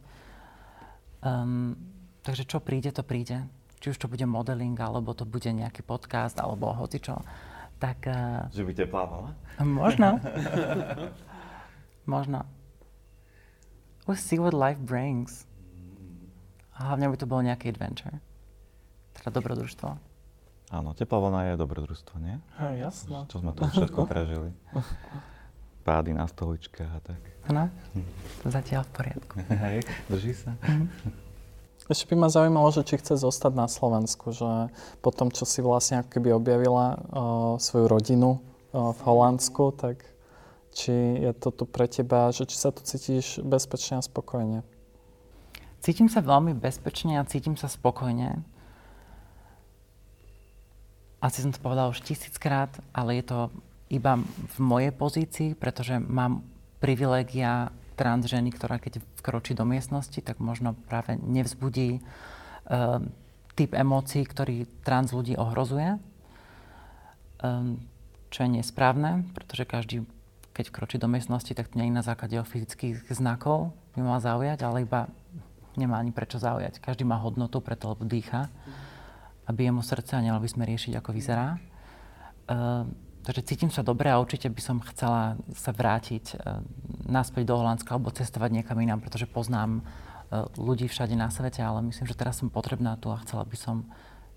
Um, 1.26 1.74
takže 2.22 2.46
čo 2.46 2.62
príde, 2.62 2.94
to 2.94 3.02
príde. 3.02 3.50
Či 3.80 3.96
už 3.96 3.98
to 3.98 4.12
bude 4.12 4.24
modeling, 4.28 4.76
alebo 4.78 5.16
to 5.16 5.26
bude 5.26 5.48
nejaký 5.50 5.82
podcast, 5.82 6.38
alebo 6.38 6.70
hocičo. 6.76 7.18
čo 7.18 7.26
tak... 7.80 8.04
Uh, 8.06 8.52
že 8.52 8.68
by 8.68 8.72
te 8.76 8.86
plávala? 8.86 9.32
Možno. 9.64 10.20
možno. 12.10 12.50
We'll 14.10 14.18
see 14.18 14.42
what 14.42 14.58
life 14.58 14.82
brings. 14.82 15.46
A 16.74 16.90
hlavne 16.90 17.14
by 17.14 17.18
to 17.22 17.30
bolo 17.30 17.46
nejaké 17.46 17.70
adventure. 17.70 18.18
Teda 19.14 19.30
dobrodružstvo. 19.30 20.10
Áno, 20.70 20.94
teplá 20.98 21.18
vlna 21.18 21.42
je 21.54 21.54
dobrodružstvo, 21.62 22.16
nie? 22.18 22.38
Hej, 22.58 22.90
jasno. 22.90 23.26
Čo 23.30 23.42
sme 23.42 23.54
tu 23.54 23.66
všetko 23.70 24.06
prežili. 24.06 24.50
Pády 25.88 26.14
na 26.14 26.30
stoličke 26.30 26.86
a 26.86 26.98
tak. 27.02 27.22
Áno, 27.50 27.74
zatiaľ 28.46 28.86
v 28.90 28.92
poriadku. 28.94 29.34
Hej, 29.66 29.86
drží 30.10 30.34
sa. 30.38 30.54
Mm-hmm. 30.62 31.30
Ešte 31.90 32.06
by 32.14 32.16
ma 32.22 32.30
zaujímalo, 32.30 32.70
že 32.70 32.86
či 32.86 33.02
chce 33.02 33.18
zostať 33.18 33.54
na 33.58 33.66
Slovensku, 33.66 34.30
že 34.30 34.70
po 35.02 35.10
tom, 35.10 35.34
čo 35.34 35.50
si 35.50 35.66
vlastne 35.66 36.06
ako 36.06 36.10
keby 36.14 36.30
objavila 36.38 36.86
uh, 36.94 36.98
svoju 37.58 37.90
rodinu 37.90 38.38
uh, 38.38 38.94
v 38.94 39.00
Holandsku, 39.10 39.74
tak 39.74 40.06
či 40.74 40.94
je 40.94 41.32
to 41.36 41.50
tu 41.54 41.64
pre 41.66 41.90
teba, 41.90 42.30
že 42.30 42.46
či 42.46 42.58
sa 42.58 42.70
tu 42.70 42.86
cítiš 42.86 43.42
bezpečne 43.42 44.00
a 44.00 44.06
spokojne? 44.06 44.62
Cítim 45.80 46.12
sa 46.12 46.20
veľmi 46.20 46.52
bezpečne 46.58 47.18
a 47.20 47.28
cítim 47.28 47.56
sa 47.56 47.72
spokojne. 47.72 48.44
Asi 51.20 51.44
som 51.44 51.52
to 51.52 51.60
povedala 51.60 51.92
už 51.92 52.04
tisíckrát, 52.04 52.72
ale 52.96 53.20
je 53.20 53.26
to 53.28 53.40
iba 53.92 54.20
v 54.24 54.58
mojej 54.60 54.92
pozícii, 54.96 55.50
pretože 55.56 56.00
mám 56.00 56.46
privilegia 56.80 57.72
trans 58.00 58.24
ženy, 58.24 58.56
ktorá 58.56 58.80
keď 58.80 59.04
vkročí 59.20 59.52
do 59.52 59.68
miestnosti, 59.68 60.16
tak 60.24 60.40
možno 60.40 60.76
práve 60.88 61.20
nevzbudí 61.20 62.00
uh, 62.00 63.04
typ 63.60 63.76
emócií, 63.76 64.24
ktorý 64.24 64.64
trans 64.88 65.12
ľudí 65.12 65.36
ohrozuje. 65.36 66.00
Um, 67.44 67.84
čo 68.30 68.46
je 68.46 68.62
nesprávne, 68.62 69.28
pretože 69.36 69.68
každý, 69.68 70.08
keď 70.60 70.76
vkročí 70.76 71.00
do 71.00 71.08
miestnosti, 71.08 71.56
tak 71.56 71.72
to 71.72 71.80
nie 71.80 71.88
je 71.88 71.96
na 71.96 72.04
základe 72.04 72.36
fyzických 72.36 73.08
znakov, 73.16 73.72
by 73.96 74.04
mal 74.04 74.20
zaujať, 74.20 74.60
ale 74.68 74.84
iba 74.84 75.08
nemá 75.80 76.04
ani 76.04 76.12
prečo 76.12 76.36
zaujať. 76.36 76.84
Každý 76.84 77.08
má 77.08 77.16
hodnotu 77.16 77.64
preto, 77.64 77.96
lebo 77.96 78.04
dýcha 78.04 78.52
a 79.48 79.50
bije 79.56 79.72
mu 79.72 79.80
srdce 79.80 80.20
a 80.20 80.24
nemali 80.24 80.44
by 80.44 80.52
sme 80.52 80.68
riešiť, 80.68 81.00
ako 81.00 81.10
vyzerá. 81.16 81.56
Uh, 82.52 82.84
Takže 83.20 83.46
cítim 83.46 83.70
sa 83.70 83.84
dobre 83.84 84.08
a 84.10 84.18
určite 84.18 84.48
by 84.48 84.62
som 84.64 84.80
chcela 84.80 85.36
sa 85.52 85.76
vrátiť 85.76 86.40
uh, 86.40 86.64
naspäť 87.06 87.52
do 87.52 87.60
Holandska 87.60 87.96
alebo 87.96 88.16
cestovať 88.16 88.50
niekam 88.52 88.80
inám, 88.80 89.04
pretože 89.04 89.28
poznám 89.28 89.84
uh, 89.84 90.48
ľudí 90.56 90.88
všade 90.88 91.14
na 91.20 91.28
svete, 91.28 91.60
ale 91.60 91.84
myslím, 91.88 92.08
že 92.08 92.16
teraz 92.16 92.40
som 92.40 92.48
potrebná 92.48 92.96
tu 92.96 93.12
a 93.12 93.22
chcela 93.22 93.44
by 93.44 93.58
som 93.60 93.86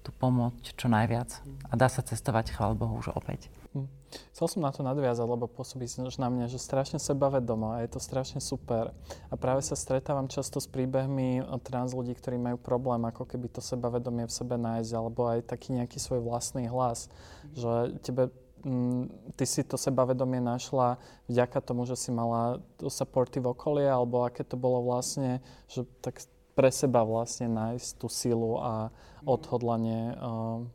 tu 0.03 0.11
pomôcť 0.11 0.75
čo 0.75 0.87
najviac. 0.91 1.43
A 1.71 1.73
dá 1.79 1.87
sa 1.87 2.03
cestovať, 2.03 2.53
chvála 2.53 2.75
Bohu, 2.75 2.99
už 2.99 3.15
opäť. 3.15 3.49
Hm. 3.73 3.88
Chcel 4.37 4.47
som 4.47 4.61
na 4.61 4.69
to 4.69 4.85
nadviazať, 4.85 5.25
lebo 5.25 5.49
pôsobí 5.49 5.88
na 6.21 6.29
mňa, 6.29 6.53
že 6.53 6.61
strašne 6.61 7.01
sebavedomo 7.01 7.73
a 7.73 7.87
je 7.87 7.97
to 7.97 8.01
strašne 8.03 8.45
super. 8.45 8.93
A 9.33 9.35
práve 9.41 9.65
sa 9.65 9.73
stretávam 9.73 10.29
často 10.29 10.61
s 10.61 10.69
príbehmi 10.69 11.41
od 11.41 11.65
trans 11.65 11.97
ľudí, 11.97 12.12
ktorí 12.12 12.37
majú 12.37 12.61
problém 12.61 13.01
ako 13.09 13.25
keby 13.25 13.49
to 13.49 13.65
sebavedomie 13.65 14.29
v 14.29 14.37
sebe 14.37 14.61
nájsť, 14.61 14.93
alebo 14.93 15.33
aj 15.33 15.49
taký 15.49 15.81
nejaký 15.81 15.97
svoj 15.97 16.21
vlastný 16.21 16.69
hlas. 16.69 17.09
Že 17.57 17.97
tebe 18.05 18.29
Mm, 18.62 19.11
ty 19.35 19.43
si 19.43 19.67
to 19.67 19.75
sebavedomie 19.75 20.38
našla 20.38 20.95
vďaka 21.27 21.59
tomu, 21.67 21.83
že 21.83 21.99
si 21.99 22.15
mala 22.15 22.62
to 22.79 22.87
supportive 22.87 23.43
okolie, 23.43 23.91
alebo 23.91 24.23
aké 24.23 24.47
to 24.47 24.55
bolo 24.55 24.87
vlastne, 24.87 25.43
že 25.67 25.83
tak 25.99 26.23
pre 26.53 26.69
seba 26.69 27.05
vlastne 27.05 27.49
nájsť 27.49 27.88
tú 27.97 28.07
silu 28.12 28.61
a 28.61 28.93
odhodlanie? 29.25 30.17
Uh... 30.19 30.69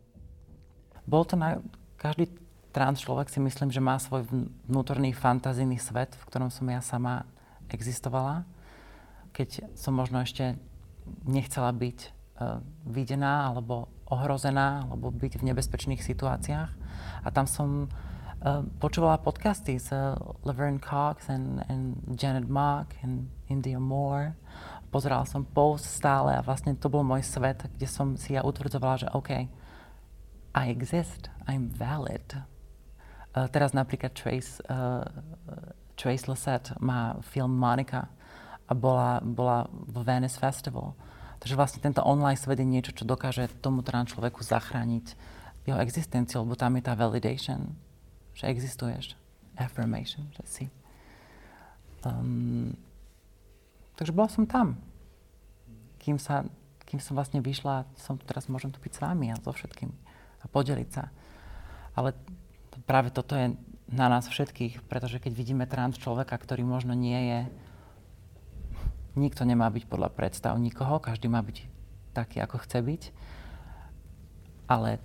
Bol 1.07 1.23
to 1.23 1.39
na... 1.39 1.61
Každý 1.97 2.29
trans 2.69 3.01
človek 3.01 3.25
si 3.31 3.41
myslím, 3.41 3.73
že 3.73 3.81
má 3.81 3.97
svoj 3.97 4.29
vnútorný 4.69 5.09
fantazijný 5.09 5.81
svet, 5.81 6.13
v 6.13 6.27
ktorom 6.29 6.53
som 6.53 6.69
ja 6.69 6.77
sama 6.77 7.25
existovala. 7.73 8.45
Keď 9.33 9.73
som 9.73 9.97
možno 9.97 10.21
ešte 10.21 10.61
nechcela 11.25 11.73
byť 11.73 11.97
uh, 12.05 12.61
videná 12.85 13.49
alebo 13.49 13.89
ohrozená, 14.07 14.87
alebo 14.87 15.09
byť 15.09 15.41
v 15.41 15.47
nebezpečných 15.51 15.99
situáciách 15.99 16.69
a 17.23 17.27
tam 17.33 17.49
som 17.49 17.87
uh, 17.87 18.63
počúvala 18.79 19.19
podcasty 19.19 19.81
s 19.81 19.91
uh, 19.91 20.15
Laverne 20.47 20.79
Cox 20.79 21.27
and, 21.33 21.65
and 21.67 21.97
Janet 22.13 22.47
Mock 22.47 22.93
and 23.03 23.27
India 23.49 23.81
Moore. 23.81 24.37
Pozerala 24.87 25.27
som 25.27 25.43
post 25.43 25.85
stále 25.85 26.35
a 26.35 26.45
vlastne 26.45 26.71
to 26.75 26.87
bol 26.87 27.03
môj 27.03 27.23
svet, 27.23 27.67
kde 27.75 27.87
som 27.87 28.15
si 28.15 28.33
ja 28.33 28.41
utvrdzovala, 28.41 29.03
že 29.03 29.07
OK, 29.11 29.31
I 30.57 30.65
exist, 30.71 31.29
I'm 31.45 31.69
valid. 31.69 32.39
Uh, 33.35 33.45
teraz 33.51 33.75
napríklad 33.75 34.15
Trace, 34.15 34.63
uh, 34.71 35.03
Trace 35.93 36.25
Lissette 36.25 36.73
má 36.79 37.19
film 37.21 37.53
Monica 37.53 38.09
a 38.65 38.73
bola, 38.73 39.19
bola 39.21 39.69
v 39.69 40.01
Venice 40.01 40.39
Festival. 40.39 40.95
Takže 41.37 41.53
vlastne 41.53 41.83
tento 41.83 42.01
online 42.01 42.39
svet 42.39 42.57
je 42.57 42.65
niečo, 42.65 42.95
čo 42.97 43.05
dokáže 43.05 43.45
tomu 43.61 43.85
trans 43.85 44.09
človeku 44.09 44.41
zachrániť 44.41 45.05
jeho 45.69 45.79
existenciu, 45.83 46.41
lebo 46.41 46.57
tam 46.57 46.79
je 46.79 46.83
tá 46.87 46.97
validation, 46.97 47.75
že 48.33 48.49
existuješ, 48.49 49.13
affirmation, 49.59 50.31
že 50.33 50.43
si. 50.47 50.65
Um, 52.01 52.73
takže 53.97 54.13
bola 54.13 54.29
som 54.29 54.45
tam. 54.45 54.77
Kým, 55.97 56.21
sa, 56.21 56.45
kým 56.87 57.01
som 57.03 57.17
vlastne 57.17 57.43
vyšla, 57.43 57.89
som 57.99 58.15
teraz 58.15 58.47
môžem 58.47 58.71
tu 58.71 58.79
byť 58.79 58.93
s 58.95 59.03
vami 59.03 59.33
a 59.33 59.41
so 59.41 59.51
všetkými 59.51 59.97
a 60.37 60.45
podeliť 60.45 60.89
sa. 60.93 61.09
Ale 61.97 62.13
práve 62.85 63.09
toto 63.09 63.33
je 63.33 63.57
na 63.89 64.07
nás 64.07 64.29
všetkých, 64.29 64.85
pretože 64.85 65.17
keď 65.17 65.31
vidíme 65.33 65.65
trans 65.65 65.97
človeka, 65.97 66.37
ktorý 66.37 66.61
možno 66.63 66.93
nie 66.93 67.17
je, 67.17 67.39
nikto 69.17 69.47
nemá 69.47 69.65
byť 69.73 69.83
podľa 69.89 70.13
predstav 70.13 70.53
nikoho, 70.61 71.01
každý 71.01 71.31
má 71.31 71.41
byť 71.41 71.65
taký, 72.13 72.37
ako 72.43 72.61
chce 72.61 72.79
byť, 72.85 73.03
ale 74.69 75.01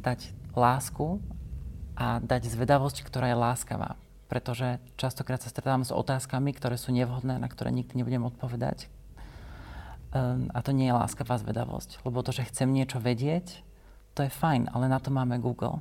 dať 0.00 0.34
lásku 0.58 1.22
a 1.94 2.18
dať 2.18 2.50
zvedavosť, 2.50 3.06
ktorá 3.06 3.30
je 3.30 3.38
láskavá. 3.38 3.94
Pretože 4.28 4.76
častokrát 5.00 5.40
sa 5.40 5.48
stretávam 5.48 5.88
s 5.88 5.92
otázkami, 5.92 6.52
ktoré 6.52 6.76
sú 6.76 6.92
nevhodné, 6.92 7.40
na 7.40 7.48
ktoré 7.48 7.72
nikdy 7.72 7.96
nebudem 7.96 8.28
odpovedať. 8.28 8.92
Um, 10.08 10.52
a 10.52 10.60
to 10.60 10.72
nie 10.72 10.88
je 10.88 10.96
láskavá 10.96 11.40
zvedavosť. 11.40 12.04
Lebo 12.04 12.20
to, 12.20 12.32
že 12.32 12.48
chcem 12.48 12.68
niečo 12.68 13.00
vedieť, 13.00 13.64
to 14.12 14.24
je 14.24 14.32
fajn, 14.32 14.72
ale 14.72 14.88
na 14.88 15.00
to 15.00 15.08
máme 15.08 15.40
Google. 15.40 15.80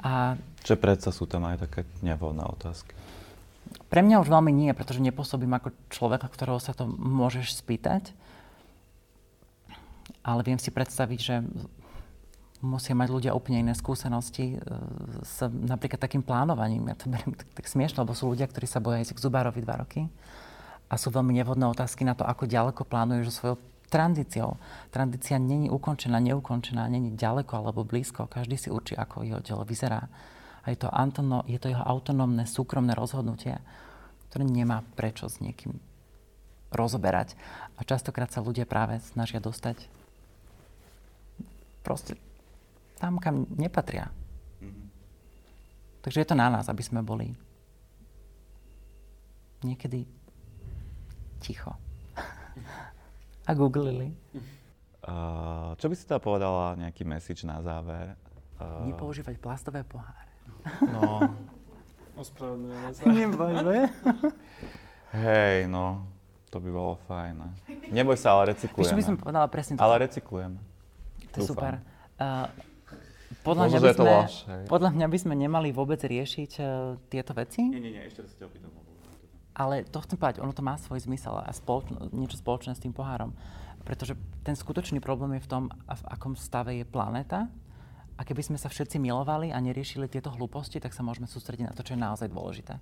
A... 0.00 0.36
Že 0.64 0.76
predsa 0.80 1.10
sú 1.12 1.24
tam 1.24 1.48
aj 1.48 1.64
také 1.64 1.88
nevhodné 2.04 2.44
otázky. 2.44 2.92
Pre 3.88 4.00
mňa 4.04 4.20
už 4.20 4.28
veľmi 4.28 4.52
nie, 4.52 4.70
pretože 4.76 5.00
nepôsobím 5.00 5.56
ako 5.56 5.72
človeka, 5.88 6.28
ktorého 6.28 6.60
sa 6.60 6.76
to 6.76 6.84
môžeš 6.88 7.56
spýtať. 7.56 8.12
Ale 10.20 10.44
viem 10.44 10.60
si 10.60 10.68
predstaviť, 10.68 11.18
že 11.20 11.34
musia 12.64 12.96
mať 12.96 13.08
ľudia 13.12 13.36
úplne 13.36 13.60
iné 13.60 13.76
skúsenosti 13.76 14.56
e, 14.56 14.58
s 15.22 15.44
napríklad 15.44 16.00
takým 16.00 16.24
plánovaním. 16.24 16.88
Ja 16.88 16.96
to 16.96 17.12
beriem 17.12 17.36
tak, 17.36 17.46
tak 17.52 17.68
smiešno, 17.68 18.08
lebo 18.08 18.16
sú 18.16 18.32
ľudia, 18.32 18.48
ktorí 18.48 18.64
sa 18.64 18.80
boja 18.80 19.04
ísť 19.04 19.14
k 19.14 19.24
zubárovi 19.28 19.60
dva 19.60 19.84
roky 19.84 20.08
a 20.88 20.94
sú 20.96 21.12
veľmi 21.12 21.36
nevhodné 21.36 21.68
otázky 21.68 22.08
na 22.08 22.16
to, 22.16 22.24
ako 22.24 22.48
ďaleko 22.48 22.82
plánuješ 22.88 23.28
so 23.28 23.34
svojou 23.36 23.56
tranzíciou. 23.92 24.56
Tranzícia 24.90 25.36
není 25.38 25.68
ukončená, 25.70 26.18
neukončená, 26.18 26.88
není 26.88 27.14
ďaleko 27.14 27.52
alebo 27.60 27.86
blízko. 27.86 28.26
Každý 28.26 28.56
si 28.58 28.68
určí, 28.72 28.96
ako 28.96 29.22
jeho 29.22 29.40
telo 29.44 29.62
vyzerá. 29.62 30.08
A 30.64 30.72
je 30.72 30.80
to, 30.80 30.88
antono, 30.88 31.44
je 31.44 31.60
to 31.60 31.68
jeho 31.68 31.84
autonómne, 31.84 32.48
súkromné 32.48 32.96
rozhodnutie, 32.96 33.60
ktoré 34.32 34.42
nemá 34.48 34.82
prečo 34.96 35.28
s 35.28 35.38
niekým 35.38 35.76
rozoberať. 36.72 37.36
A 37.78 37.86
častokrát 37.86 38.32
sa 38.32 38.42
ľudia 38.42 38.66
práve 38.66 38.98
snažia 39.14 39.38
dostať 39.38 39.86
proste 41.84 42.16
tam, 43.04 43.20
kam 43.20 43.44
nepatria. 43.52 44.08
Mm-hmm. 44.64 44.86
Takže 46.00 46.24
je 46.24 46.28
to 46.32 46.36
na 46.40 46.48
nás, 46.48 46.72
aby 46.72 46.80
sme 46.80 47.04
boli 47.04 47.36
niekedy 49.60 50.08
ticho 51.44 51.76
a 53.48 53.50
googlili. 53.52 54.16
Uh, 55.04 55.76
čo 55.76 55.92
by 55.92 55.94
si 56.00 56.08
teda 56.08 56.16
povedala 56.16 56.80
nejaký 56.80 57.04
message 57.04 57.44
na 57.44 57.60
záver? 57.60 58.16
Uh, 58.56 58.88
Nepoužívať 58.88 59.36
plastové 59.36 59.84
poháre. 59.84 60.32
No, 60.88 61.28
ospravedlňujem 62.24 62.92
sa. 62.96 63.02
Nebojme. 63.04 63.78
Hej, 65.28 65.68
no, 65.68 66.08
to 66.48 66.56
by 66.56 66.72
bolo 66.72 66.96
fajn. 67.04 67.36
Neboj 67.92 68.16
sa, 68.16 68.40
ale 68.40 68.56
recyklujeme. 68.56 68.96
Víš, 68.96 68.96
by 68.96 69.08
som 69.12 69.16
povedala 69.20 69.44
presne 69.52 69.76
to. 69.76 69.84
Ale 69.84 70.08
recyklujeme. 70.08 70.56
To 71.36 71.44
je 71.44 71.52
super. 71.52 71.84
Uh, 72.16 72.48
podľa, 73.44 73.64
mňa 73.68 73.80
by 73.80 73.90
sme, 73.92 74.12
podľa 74.66 74.90
mňa 74.96 75.06
by 75.06 75.18
sme 75.20 75.34
nemali 75.36 75.68
vôbec 75.68 76.00
riešiť 76.00 76.50
uh, 76.58 76.96
tieto 77.12 77.36
veci. 77.36 77.60
Nie, 77.68 77.78
nie, 77.78 77.92
nie, 77.92 78.02
ešte 78.08 78.24
sa 78.24 78.34
ťa 78.40 78.44
opýtam. 78.48 78.72
Ale 79.54 79.86
to 79.86 80.02
chcem 80.02 80.18
povedať, 80.18 80.42
ono 80.42 80.50
to 80.50 80.66
má 80.66 80.74
svoj 80.74 81.04
zmysel 81.06 81.38
a 81.38 81.52
spoločno, 81.54 82.10
niečo 82.10 82.40
spoločné 82.40 82.74
s 82.74 82.82
tým 82.82 82.90
pohárom. 82.90 83.30
Pretože 83.86 84.18
ten 84.42 84.58
skutočný 84.58 84.98
problém 84.98 85.38
je 85.38 85.46
v 85.46 85.50
tom, 85.50 85.64
v 85.70 86.04
akom 86.10 86.34
stave 86.34 86.74
je 86.74 86.88
planéta. 86.88 87.46
A 88.16 88.22
keby 88.24 88.42
sme 88.42 88.58
sa 88.58 88.72
všetci 88.72 88.98
milovali 88.98 89.54
a 89.54 89.58
neriešili 89.62 90.10
tieto 90.10 90.32
hlúposti, 90.34 90.82
tak 90.82 90.96
sa 90.96 91.06
môžeme 91.06 91.30
sústrediť 91.30 91.70
na 91.70 91.74
to, 91.76 91.86
čo 91.86 91.94
je 91.94 92.00
naozaj 92.02 92.32
dôležité. 92.32 92.80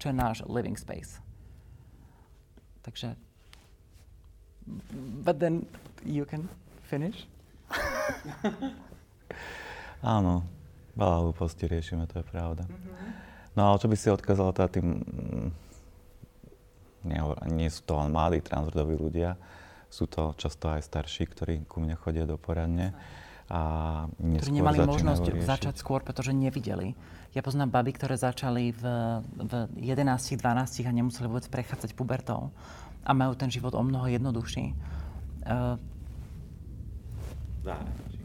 Čo 0.00 0.12
je 0.12 0.16
náš 0.16 0.36
living 0.48 0.78
space. 0.78 1.20
Takže... 2.86 3.18
But 5.26 5.42
then 5.42 5.66
you 6.06 6.24
can 6.24 6.48
finish? 6.86 7.26
Áno, 10.02 10.42
veľa 10.98 11.16
hlúpostí 11.22 11.70
riešime, 11.70 12.10
to 12.10 12.20
je 12.20 12.26
pravda. 12.26 12.66
Mm-hmm. 12.66 13.10
No 13.54 13.70
ale 13.70 13.76
čo 13.78 13.88
by 13.88 13.96
si 13.96 14.08
odkázala 14.10 14.50
teda 14.50 14.68
tým 14.80 14.86
nie, 17.02 17.20
nie 17.50 17.70
sú 17.70 17.82
to 17.82 17.98
len 17.98 18.14
mladí 18.14 18.42
transrodoví 18.42 18.94
ľudia, 18.94 19.34
sú 19.92 20.08
to 20.08 20.32
často 20.38 20.72
aj 20.72 20.86
starší, 20.86 21.28
ktorí 21.28 21.54
ku 21.68 21.82
mne 21.82 21.98
chodia 21.98 22.24
do 22.24 22.40
poradne. 22.40 22.96
A 23.52 24.08
ktorí 24.16 24.64
nemali 24.64 24.80
možnosť 24.80 25.24
riešiť. 25.28 25.44
začať 25.44 25.74
skôr, 25.76 26.00
pretože 26.00 26.32
nevideli. 26.32 26.96
Ja 27.36 27.44
poznám 27.44 27.68
baby, 27.68 27.92
ktoré 27.92 28.16
začali 28.16 28.72
v, 28.72 28.82
v 29.20 29.52
11, 29.76 30.40
12 30.40 30.88
a 30.88 30.92
nemuseli 30.92 31.28
vôbec 31.28 31.44
prechádzať 31.52 31.92
pubertou 31.92 32.48
a 33.04 33.10
majú 33.12 33.36
ten 33.36 33.52
život 33.52 33.76
o 33.76 33.82
mnoho 33.84 34.08
jednoduchší. 34.08 34.72
Uh, 35.44 35.76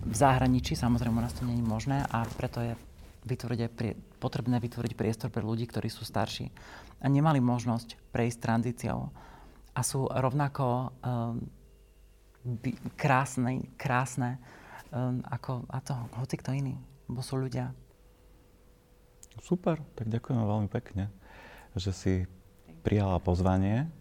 v 0.07 0.15
zahraničí, 0.15 0.73
samozrejme, 0.79 1.19
u 1.19 1.23
nás 1.23 1.35
to 1.35 1.43
je 1.43 1.59
možné 1.59 2.07
a 2.07 2.23
preto 2.39 2.63
je 2.63 2.73
vytvoriť 3.27 3.59
aj 3.59 3.71
prie, 3.75 3.93
potrebné 4.23 4.57
vytvoriť 4.63 4.95
priestor 4.95 5.27
pre 5.27 5.43
ľudí, 5.43 5.67
ktorí 5.67 5.91
sú 5.91 6.07
starší 6.07 6.47
a 7.03 7.05
nemali 7.11 7.43
možnosť 7.43 7.99
prejsť 8.15 8.39
tranzíciou 8.39 9.11
a 9.75 9.79
sú 9.83 10.07
rovnako 10.07 10.65
um, 11.03 11.43
by, 12.63 12.71
krásne, 12.95 13.67
krásne 13.75 14.39
um, 14.89 15.19
ako 15.27 15.67
a 15.67 15.77
to, 15.83 15.93
hoci 16.17 16.35
kto 16.39 16.55
iný, 16.55 16.79
bo 17.11 17.19
sú 17.19 17.35
ľudia. 17.37 17.75
Super, 19.43 19.77
tak 19.93 20.09
ďakujem 20.09 20.39
veľmi 20.39 20.69
pekne, 20.71 21.13
že 21.77 21.91
si 21.93 22.13
prijala 22.81 23.19
pozvanie 23.21 23.91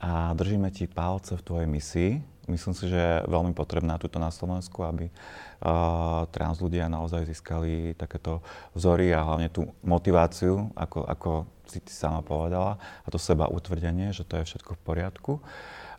a 0.00 0.34
držíme 0.34 0.70
ti 0.70 0.86
palce 0.86 1.36
v 1.36 1.46
tvojej 1.46 1.68
misii 1.68 2.12
Myslím 2.44 2.76
si, 2.76 2.92
že 2.92 3.00
je 3.00 3.24
veľmi 3.24 3.56
potrebná 3.56 3.96
tuto 3.96 4.20
na 4.20 4.28
Slovensku, 4.28 4.84
aby 4.84 5.08
uh, 5.08 6.28
trans 6.28 6.60
ľudia 6.60 6.92
naozaj 6.92 7.24
získali 7.24 7.96
takéto 7.96 8.44
vzory 8.76 9.16
a 9.16 9.24
hlavne 9.24 9.48
tú 9.48 9.72
motiváciu, 9.80 10.68
ako, 10.76 11.08
ako 11.08 11.30
si 11.64 11.80
ty 11.80 11.92
sama 11.96 12.20
povedala, 12.20 12.76
a 12.76 13.08
to 13.08 13.16
seba 13.16 13.48
utvrdenie, 13.48 14.12
že 14.12 14.28
to 14.28 14.36
je 14.36 14.48
všetko 14.52 14.76
v 14.76 14.84
poriadku. 14.84 15.32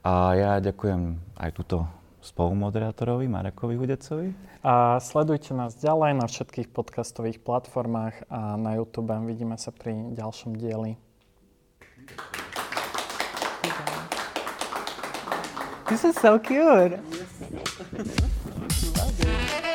A 0.05 0.37
ja 0.37 0.51
ďakujem 0.61 1.17
aj 1.41 1.49
túto 1.57 1.89
spolumoderátorovi 2.21 3.25
Marekovi 3.25 3.73
Hudecovi. 3.73 4.29
A 4.61 5.01
sledujte 5.01 5.57
nás 5.57 5.73
ďalej 5.73 6.13
na 6.13 6.25
všetkých 6.29 6.69
podcastových 6.69 7.41
platformách 7.41 8.29
a 8.29 8.53
na 8.53 8.77
YouTube. 8.77 9.13
Vidíme 9.25 9.57
sa 9.57 9.73
pri 9.73 10.13
ďalšom 10.13 10.53
dieli. 10.53 11.01
This 15.89 16.03
is 16.03 16.15
so 16.15 16.39
cute. 16.39 16.99